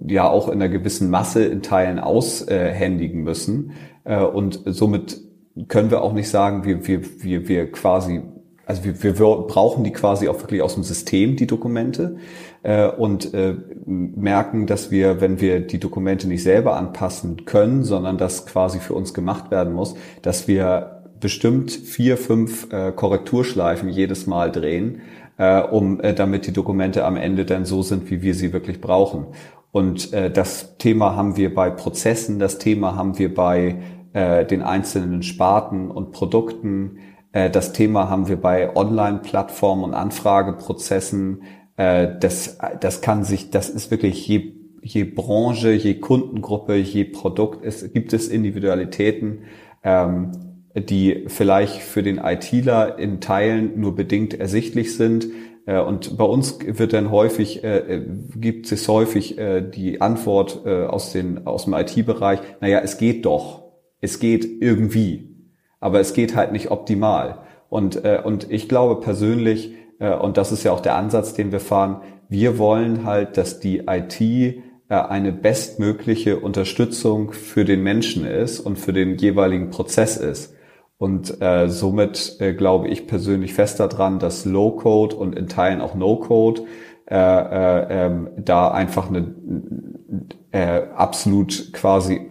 ja 0.07 0.29
auch 0.29 0.47
in 0.47 0.55
einer 0.55 0.69
gewissen 0.69 1.09
Masse 1.09 1.45
in 1.45 1.61
Teilen 1.61 1.99
aushändigen 1.99 3.23
müssen. 3.23 3.71
Äh, 4.03 4.21
und 4.21 4.61
somit 4.65 5.21
können 5.67 5.91
wir 5.91 6.01
auch 6.01 6.13
nicht 6.13 6.29
sagen, 6.29 6.65
wir, 6.65 6.87
wir, 6.87 7.01
wir, 7.23 7.47
wir 7.47 7.71
quasi, 7.71 8.21
also 8.65 8.83
wir, 8.83 9.01
wir 9.01 9.13
brauchen 9.13 9.83
die 9.83 9.91
quasi 9.91 10.27
auch 10.27 10.39
wirklich 10.41 10.61
aus 10.61 10.75
dem 10.75 10.83
System, 10.83 11.35
die 11.37 11.47
Dokumente, 11.47 12.17
äh, 12.61 12.87
und 12.87 13.33
äh, 13.33 13.55
merken, 13.85 14.67
dass 14.67 14.91
wir, 14.91 15.21
wenn 15.21 15.39
wir 15.39 15.61
die 15.61 15.79
Dokumente 15.79 16.27
nicht 16.27 16.43
selber 16.43 16.75
anpassen 16.75 17.45
können, 17.45 17.83
sondern 17.83 18.17
das 18.17 18.45
quasi 18.45 18.79
für 18.79 18.93
uns 18.93 19.13
gemacht 19.13 19.49
werden 19.49 19.73
muss, 19.73 19.95
dass 20.21 20.47
wir 20.47 20.94
bestimmt 21.19 21.71
vier, 21.71 22.17
fünf 22.17 22.71
äh, 22.71 22.91
Korrekturschleifen 22.91 23.89
jedes 23.89 24.27
Mal 24.27 24.51
drehen, 24.51 25.01
äh, 25.37 25.61
um 25.61 25.99
äh, 26.01 26.13
damit 26.13 26.47
die 26.47 26.53
Dokumente 26.53 27.05
am 27.05 27.17
Ende 27.17 27.45
dann 27.45 27.65
so 27.65 27.81
sind, 27.81 28.09
wie 28.09 28.21
wir 28.21 28.33
sie 28.33 28.53
wirklich 28.53 28.81
brauchen. 28.81 29.27
Und 29.71 30.13
äh, 30.13 30.31
das 30.31 30.77
Thema 30.77 31.15
haben 31.15 31.37
wir 31.37 31.53
bei 31.53 31.69
Prozessen, 31.69 32.39
das 32.39 32.57
Thema 32.57 32.95
haben 32.95 33.17
wir 33.19 33.33
bei 33.33 33.77
äh, 34.13 34.45
den 34.45 34.61
einzelnen 34.61 35.23
Sparten 35.23 35.91
und 35.91 36.11
Produkten, 36.11 36.99
äh, 37.33 37.49
das 37.49 37.73
Thema 37.73 38.09
haben 38.09 38.27
wir 38.29 38.37
bei 38.37 38.75
Online-Plattformen 38.75 39.83
und 39.83 39.93
Anfrageprozessen. 39.93 41.43
Äh, 41.75 42.07
das, 42.19 42.57
das 42.79 43.01
kann 43.01 43.23
sich, 43.23 43.51
das 43.51 43.69
ist 43.69 43.91
wirklich 43.91 44.27
je 44.27 44.53
je 44.85 45.03
Branche, 45.03 45.71
je 45.71 45.95
Kundengruppe, 45.95 46.75
je 46.75 47.05
Produkt, 47.05 47.65
es 47.65 47.91
gibt 47.91 48.13
es 48.13 48.27
Individualitäten. 48.27 49.39
Ähm, 49.83 50.31
die 50.75 51.25
vielleicht 51.27 51.81
für 51.81 52.03
den 52.03 52.17
ITler 52.17 52.99
in 52.99 53.21
Teilen 53.21 53.79
nur 53.79 53.95
bedingt 53.95 54.39
ersichtlich 54.39 54.95
sind. 54.95 55.27
Äh, 55.65 55.79
und 55.79 56.17
bei 56.17 56.25
uns 56.25 56.59
wird 56.65 56.93
dann 56.93 57.11
häufig, 57.11 57.63
äh, 57.63 57.77
äh, 57.77 58.05
gibt 58.35 58.71
es 58.71 58.87
häufig 58.87 59.37
äh, 59.37 59.61
die 59.61 60.01
Antwort 60.01 60.61
äh, 60.65 60.85
aus, 60.85 61.13
den, 61.13 61.47
aus 61.47 61.65
dem 61.65 61.73
IT-Bereich, 61.73 62.39
naja, 62.61 62.81
es 62.83 62.97
geht 62.97 63.25
doch. 63.25 63.63
Es 64.01 64.19
geht 64.19 64.61
irgendwie. 64.61 65.29
Aber 65.79 65.99
es 65.99 66.13
geht 66.13 66.35
halt 66.35 66.51
nicht 66.51 66.71
optimal. 66.71 67.39
Und, 67.69 68.03
äh, 68.03 68.21
und 68.23 68.51
ich 68.51 68.69
glaube 68.69 69.01
persönlich, 69.01 69.73
äh, 69.99 70.13
und 70.13 70.37
das 70.37 70.51
ist 70.51 70.63
ja 70.63 70.71
auch 70.71 70.81
der 70.81 70.95
Ansatz, 70.95 71.33
den 71.33 71.51
wir 71.51 71.59
fahren, 71.59 72.01
wir 72.29 72.57
wollen 72.57 73.05
halt, 73.05 73.37
dass 73.37 73.59
die 73.59 73.83
IT 73.87 74.19
äh, 74.21 74.53
eine 74.89 75.31
bestmögliche 75.31 76.39
Unterstützung 76.39 77.31
für 77.31 77.65
den 77.65 77.81
Menschen 77.81 78.25
ist 78.25 78.59
und 78.59 78.77
für 78.77 78.93
den 78.93 79.17
jeweiligen 79.17 79.69
Prozess 79.69 80.17
ist. 80.17 80.54
Und 80.97 81.41
äh, 81.41 81.69
somit 81.69 82.37
äh, 82.39 82.53
glaube 82.53 82.87
ich 82.87 83.07
persönlich 83.07 83.53
fest 83.53 83.79
daran, 83.79 84.19
dass 84.19 84.45
Low-Code 84.45 85.15
und 85.15 85.35
in 85.35 85.47
Teilen 85.47 85.81
auch 85.81 85.93
No-Code 85.93 86.63
äh, 87.07 87.15
äh, 87.15 88.05
ähm, 88.05 88.29
da 88.37 88.71
einfach 88.71 89.09
eine 89.09 89.35
äh, 90.51 90.87
absolut 90.95 91.73
quasi 91.73 92.29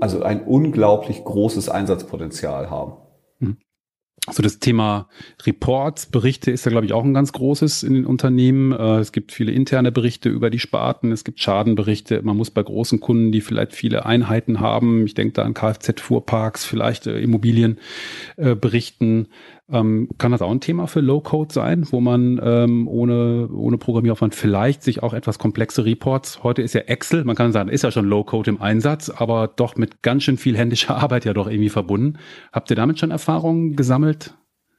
also 0.00 0.22
ein 0.22 0.42
unglaublich 0.42 1.24
großes 1.24 1.68
Einsatzpotenzial 1.68 2.70
haben. 2.70 2.94
Also 4.28 4.42
das 4.42 4.58
Thema 4.58 5.08
Reports, 5.46 6.06
Berichte 6.06 6.50
ist 6.50 6.66
ja, 6.66 6.70
glaube 6.70 6.84
ich, 6.84 6.92
auch 6.92 7.02
ein 7.02 7.14
ganz 7.14 7.32
großes 7.32 7.82
in 7.82 7.94
den 7.94 8.06
Unternehmen. 8.06 8.72
Äh, 8.72 8.98
es 8.98 9.12
gibt 9.12 9.32
viele 9.32 9.52
interne 9.52 9.90
Berichte 9.90 10.28
über 10.28 10.50
die 10.50 10.58
Sparten, 10.58 11.12
es 11.12 11.24
gibt 11.24 11.40
Schadenberichte. 11.40 12.20
Man 12.22 12.36
muss 12.36 12.50
bei 12.50 12.62
großen 12.62 13.00
Kunden, 13.00 13.32
die 13.32 13.40
vielleicht 13.40 13.72
viele 13.72 14.04
Einheiten 14.04 14.60
haben, 14.60 15.06
ich 15.06 15.14
denke 15.14 15.32
da 15.32 15.42
an 15.42 15.54
Kfz-Fuhrparks, 15.54 16.66
vielleicht 16.66 17.06
äh, 17.06 17.18
Immobilien 17.20 17.78
berichten. 18.36 19.28
Ähm, 19.70 20.08
kann 20.16 20.32
das 20.32 20.40
auch 20.40 20.50
ein 20.50 20.60
Thema 20.60 20.86
für 20.86 21.00
Low-Code 21.00 21.52
sein, 21.52 21.86
wo 21.90 22.00
man 22.00 22.40
ähm, 22.42 22.88
ohne, 22.88 23.48
ohne 23.52 23.76
Programmieraufwand 23.76 24.34
vielleicht 24.34 24.82
sich 24.82 25.02
auch 25.02 25.12
etwas 25.12 25.38
komplexe 25.38 25.84
Reports, 25.84 26.42
heute 26.42 26.62
ist 26.62 26.72
ja 26.72 26.80
Excel, 26.82 27.24
man 27.24 27.36
kann 27.36 27.52
sagen, 27.52 27.68
ist 27.68 27.84
ja 27.84 27.90
schon 27.90 28.06
Low-Code 28.06 28.50
im 28.50 28.62
Einsatz, 28.62 29.10
aber 29.10 29.46
doch 29.48 29.76
mit 29.76 30.02
ganz 30.02 30.22
schön 30.22 30.38
viel 30.38 30.56
händischer 30.56 30.96
Arbeit 31.02 31.26
ja 31.26 31.34
doch 31.34 31.48
irgendwie 31.48 31.68
verbunden. 31.68 32.18
Habt 32.52 32.70
ihr 32.70 32.76
damit 32.76 32.98
schon 32.98 33.10
Erfahrungen 33.10 33.76
gesammelt? 33.76 34.34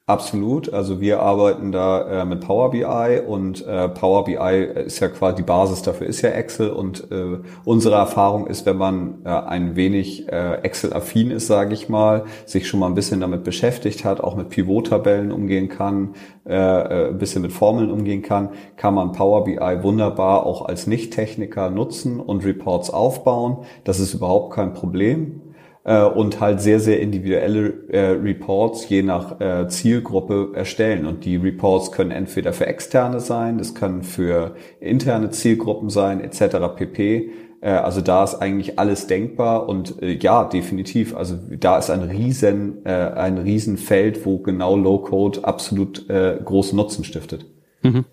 Absolut. 0.09 0.73
Also 0.73 0.99
wir 0.99 1.19
arbeiten 1.19 1.71
da 1.71 2.23
äh, 2.23 2.25
mit 2.25 2.41
Power 2.41 2.71
BI 2.71 3.21
und 3.27 3.63
äh, 3.67 3.87
Power 3.89 4.23
BI 4.23 4.63
ist 4.87 4.99
ja 5.01 5.07
quasi 5.07 5.35
die 5.35 5.43
Basis 5.43 5.83
dafür 5.83 6.07
ist 6.07 6.23
ja 6.23 6.31
Excel 6.31 6.71
und 6.71 7.11
äh, 7.11 7.37
unsere 7.63 7.93
Erfahrung 7.93 8.47
ist, 8.47 8.65
wenn 8.65 8.77
man 8.77 9.19
äh, 9.23 9.29
ein 9.29 9.75
wenig 9.75 10.27
äh, 10.27 10.63
Excel-affin 10.63 11.29
ist, 11.29 11.45
sage 11.45 11.75
ich 11.75 11.89
mal, 11.89 12.23
sich 12.47 12.67
schon 12.67 12.79
mal 12.79 12.87
ein 12.87 12.95
bisschen 12.95 13.19
damit 13.19 13.43
beschäftigt 13.43 14.03
hat, 14.03 14.19
auch 14.19 14.35
mit 14.35 14.49
Pivot-Tabellen 14.49 15.31
umgehen 15.31 15.69
kann, 15.69 16.15
äh, 16.47 16.55
äh 16.55 17.09
ein 17.09 17.19
bisschen 17.19 17.43
mit 17.43 17.53
Formeln 17.53 17.91
umgehen 17.91 18.23
kann, 18.23 18.49
kann 18.77 18.95
man 18.95 19.11
Power 19.11 19.43
BI 19.43 19.83
wunderbar 19.83 20.43
auch 20.43 20.65
als 20.65 20.87
Nicht-Techniker 20.87 21.69
nutzen 21.69 22.19
und 22.19 22.43
Reports 22.43 22.89
aufbauen. 22.89 23.57
Das 23.83 23.99
ist 23.99 24.15
überhaupt 24.15 24.55
kein 24.55 24.73
Problem 24.73 25.41
äh, 25.83 26.03
und 26.03 26.39
halt 26.39 26.61
sehr, 26.61 26.79
sehr 26.79 26.99
individuelle 26.99 27.73
äh, 27.89 28.11
Reports 28.11 28.87
je 28.89 29.01
nach 29.01 29.39
äh, 29.39 29.67
Zielgruppe 29.67 30.51
erstellen. 30.53 31.05
Und 31.05 31.25
die 31.25 31.35
Reports 31.37 31.91
können 31.91 32.11
entweder 32.11 32.53
für 32.53 32.67
externe 32.67 33.19
sein, 33.19 33.57
das 33.57 33.75
können 33.75 34.03
für 34.03 34.55
interne 34.79 35.29
Zielgruppen 35.31 35.89
sein, 35.89 36.21
etc. 36.21 36.57
pp. 36.75 37.31
Äh, 37.61 37.69
also 37.69 38.01
da 38.01 38.23
ist 38.23 38.35
eigentlich 38.35 38.79
alles 38.79 39.07
denkbar 39.07 39.67
und 39.67 40.01
äh, 40.01 40.13
ja, 40.13 40.45
definitiv. 40.45 41.15
Also 41.15 41.37
da 41.59 41.77
ist 41.77 41.89
ein 41.89 42.03
riesen, 42.03 42.85
äh, 42.85 42.89
ein 42.89 43.37
Riesenfeld, 43.37 44.25
wo 44.25 44.39
genau 44.39 44.75
Low 44.75 44.99
Code 44.99 45.43
absolut 45.43 46.09
äh, 46.09 46.39
großen 46.43 46.75
Nutzen 46.75 47.03
stiftet. 47.03 47.45
Mhm. 47.83 48.05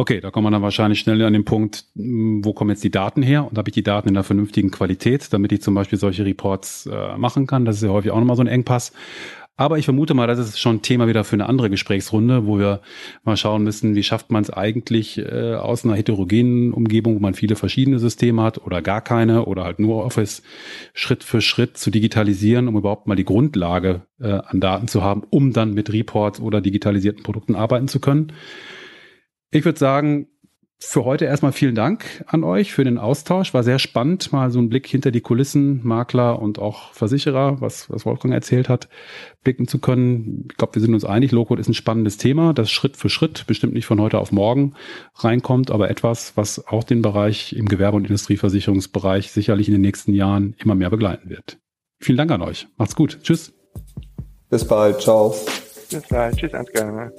Okay, 0.00 0.20
da 0.20 0.30
kommt 0.30 0.44
man 0.44 0.52
dann 0.52 0.62
wahrscheinlich 0.62 1.00
schnell 1.00 1.20
an 1.24 1.32
den 1.32 1.44
Punkt, 1.44 1.84
hm, 1.96 2.44
wo 2.44 2.52
kommen 2.52 2.70
jetzt 2.70 2.84
die 2.84 2.90
Daten 2.90 3.20
her 3.20 3.48
und 3.50 3.58
habe 3.58 3.68
ich 3.68 3.74
die 3.74 3.82
Daten 3.82 4.08
in 4.08 4.16
einer 4.16 4.22
vernünftigen 4.22 4.70
Qualität, 4.70 5.32
damit 5.32 5.50
ich 5.50 5.60
zum 5.60 5.74
Beispiel 5.74 5.98
solche 5.98 6.24
Reports 6.24 6.86
äh, 6.86 7.16
machen 7.18 7.48
kann. 7.48 7.64
Das 7.64 7.78
ist 7.78 7.82
ja 7.82 7.88
häufig 7.88 8.12
auch 8.12 8.18
nochmal 8.20 8.36
so 8.36 8.42
ein 8.42 8.46
Engpass. 8.46 8.92
Aber 9.56 9.76
ich 9.76 9.86
vermute 9.86 10.14
mal, 10.14 10.28
das 10.28 10.38
ist 10.38 10.60
schon 10.60 10.82
Thema 10.82 11.08
wieder 11.08 11.24
für 11.24 11.34
eine 11.34 11.48
andere 11.48 11.68
Gesprächsrunde, 11.68 12.46
wo 12.46 12.60
wir 12.60 12.80
mal 13.24 13.36
schauen 13.36 13.64
müssen, 13.64 13.96
wie 13.96 14.04
schafft 14.04 14.30
man 14.30 14.44
es 14.44 14.50
eigentlich 14.50 15.18
äh, 15.18 15.56
aus 15.56 15.84
einer 15.84 15.96
heterogenen 15.96 16.72
Umgebung, 16.72 17.16
wo 17.16 17.18
man 17.18 17.34
viele 17.34 17.56
verschiedene 17.56 17.98
Systeme 17.98 18.44
hat 18.44 18.64
oder 18.64 18.82
gar 18.82 19.00
keine 19.00 19.46
oder 19.46 19.64
halt 19.64 19.80
nur 19.80 20.04
Office 20.04 20.44
Schritt 20.94 21.24
für 21.24 21.40
Schritt 21.40 21.76
zu 21.76 21.90
digitalisieren, 21.90 22.68
um 22.68 22.76
überhaupt 22.76 23.08
mal 23.08 23.16
die 23.16 23.24
Grundlage 23.24 24.02
äh, 24.20 24.28
an 24.28 24.60
Daten 24.60 24.86
zu 24.86 25.02
haben, 25.02 25.24
um 25.28 25.52
dann 25.52 25.74
mit 25.74 25.92
Reports 25.92 26.38
oder 26.38 26.60
digitalisierten 26.60 27.24
Produkten 27.24 27.56
arbeiten 27.56 27.88
zu 27.88 27.98
können. 27.98 28.32
Ich 29.50 29.64
würde 29.64 29.78
sagen, 29.78 30.28
für 30.80 31.04
heute 31.04 31.24
erstmal 31.24 31.52
vielen 31.52 31.74
Dank 31.74 32.24
an 32.28 32.44
euch 32.44 32.72
für 32.72 32.84
den 32.84 32.98
Austausch. 32.98 33.52
War 33.52 33.64
sehr 33.64 33.80
spannend, 33.80 34.32
mal 34.32 34.50
so 34.50 34.60
einen 34.60 34.68
Blick 34.68 34.86
hinter 34.86 35.10
die 35.10 35.20
Kulissen, 35.20 35.80
Makler 35.84 36.40
und 36.40 36.60
auch 36.60 36.92
Versicherer, 36.92 37.60
was, 37.60 37.90
was 37.90 38.06
Wolfgang 38.06 38.32
erzählt 38.32 38.68
hat, 38.68 38.88
blicken 39.42 39.66
zu 39.66 39.80
können. 39.80 40.46
Ich 40.50 40.56
glaube, 40.56 40.76
wir 40.76 40.82
sind 40.82 40.94
uns 40.94 41.04
einig, 41.04 41.32
Lowcode 41.32 41.58
ist 41.58 41.68
ein 41.68 41.74
spannendes 41.74 42.16
Thema, 42.16 42.52
das 42.52 42.70
Schritt 42.70 42.96
für 42.96 43.08
Schritt, 43.08 43.46
bestimmt 43.48 43.74
nicht 43.74 43.86
von 43.86 44.00
heute 44.00 44.18
auf 44.18 44.30
morgen 44.30 44.74
reinkommt, 45.16 45.72
aber 45.72 45.90
etwas, 45.90 46.36
was 46.36 46.64
auch 46.68 46.84
den 46.84 47.02
Bereich 47.02 47.54
im 47.54 47.66
Gewerbe- 47.66 47.96
und 47.96 48.04
Industrieversicherungsbereich 48.04 49.32
sicherlich 49.32 49.66
in 49.66 49.74
den 49.74 49.82
nächsten 49.82 50.14
Jahren 50.14 50.54
immer 50.58 50.76
mehr 50.76 50.90
begleiten 50.90 51.28
wird. 51.28 51.58
Vielen 51.98 52.18
Dank 52.18 52.30
an 52.30 52.42
euch. 52.42 52.68
Macht's 52.76 52.94
gut. 52.94 53.18
Tschüss. 53.22 53.52
Bis 54.48 54.64
bald. 54.64 55.00
Ciao. 55.00 55.34
Bis 55.90 56.06
bald. 56.08 56.36
Tschüss, 56.36 56.54
Ansgar. 56.54 57.10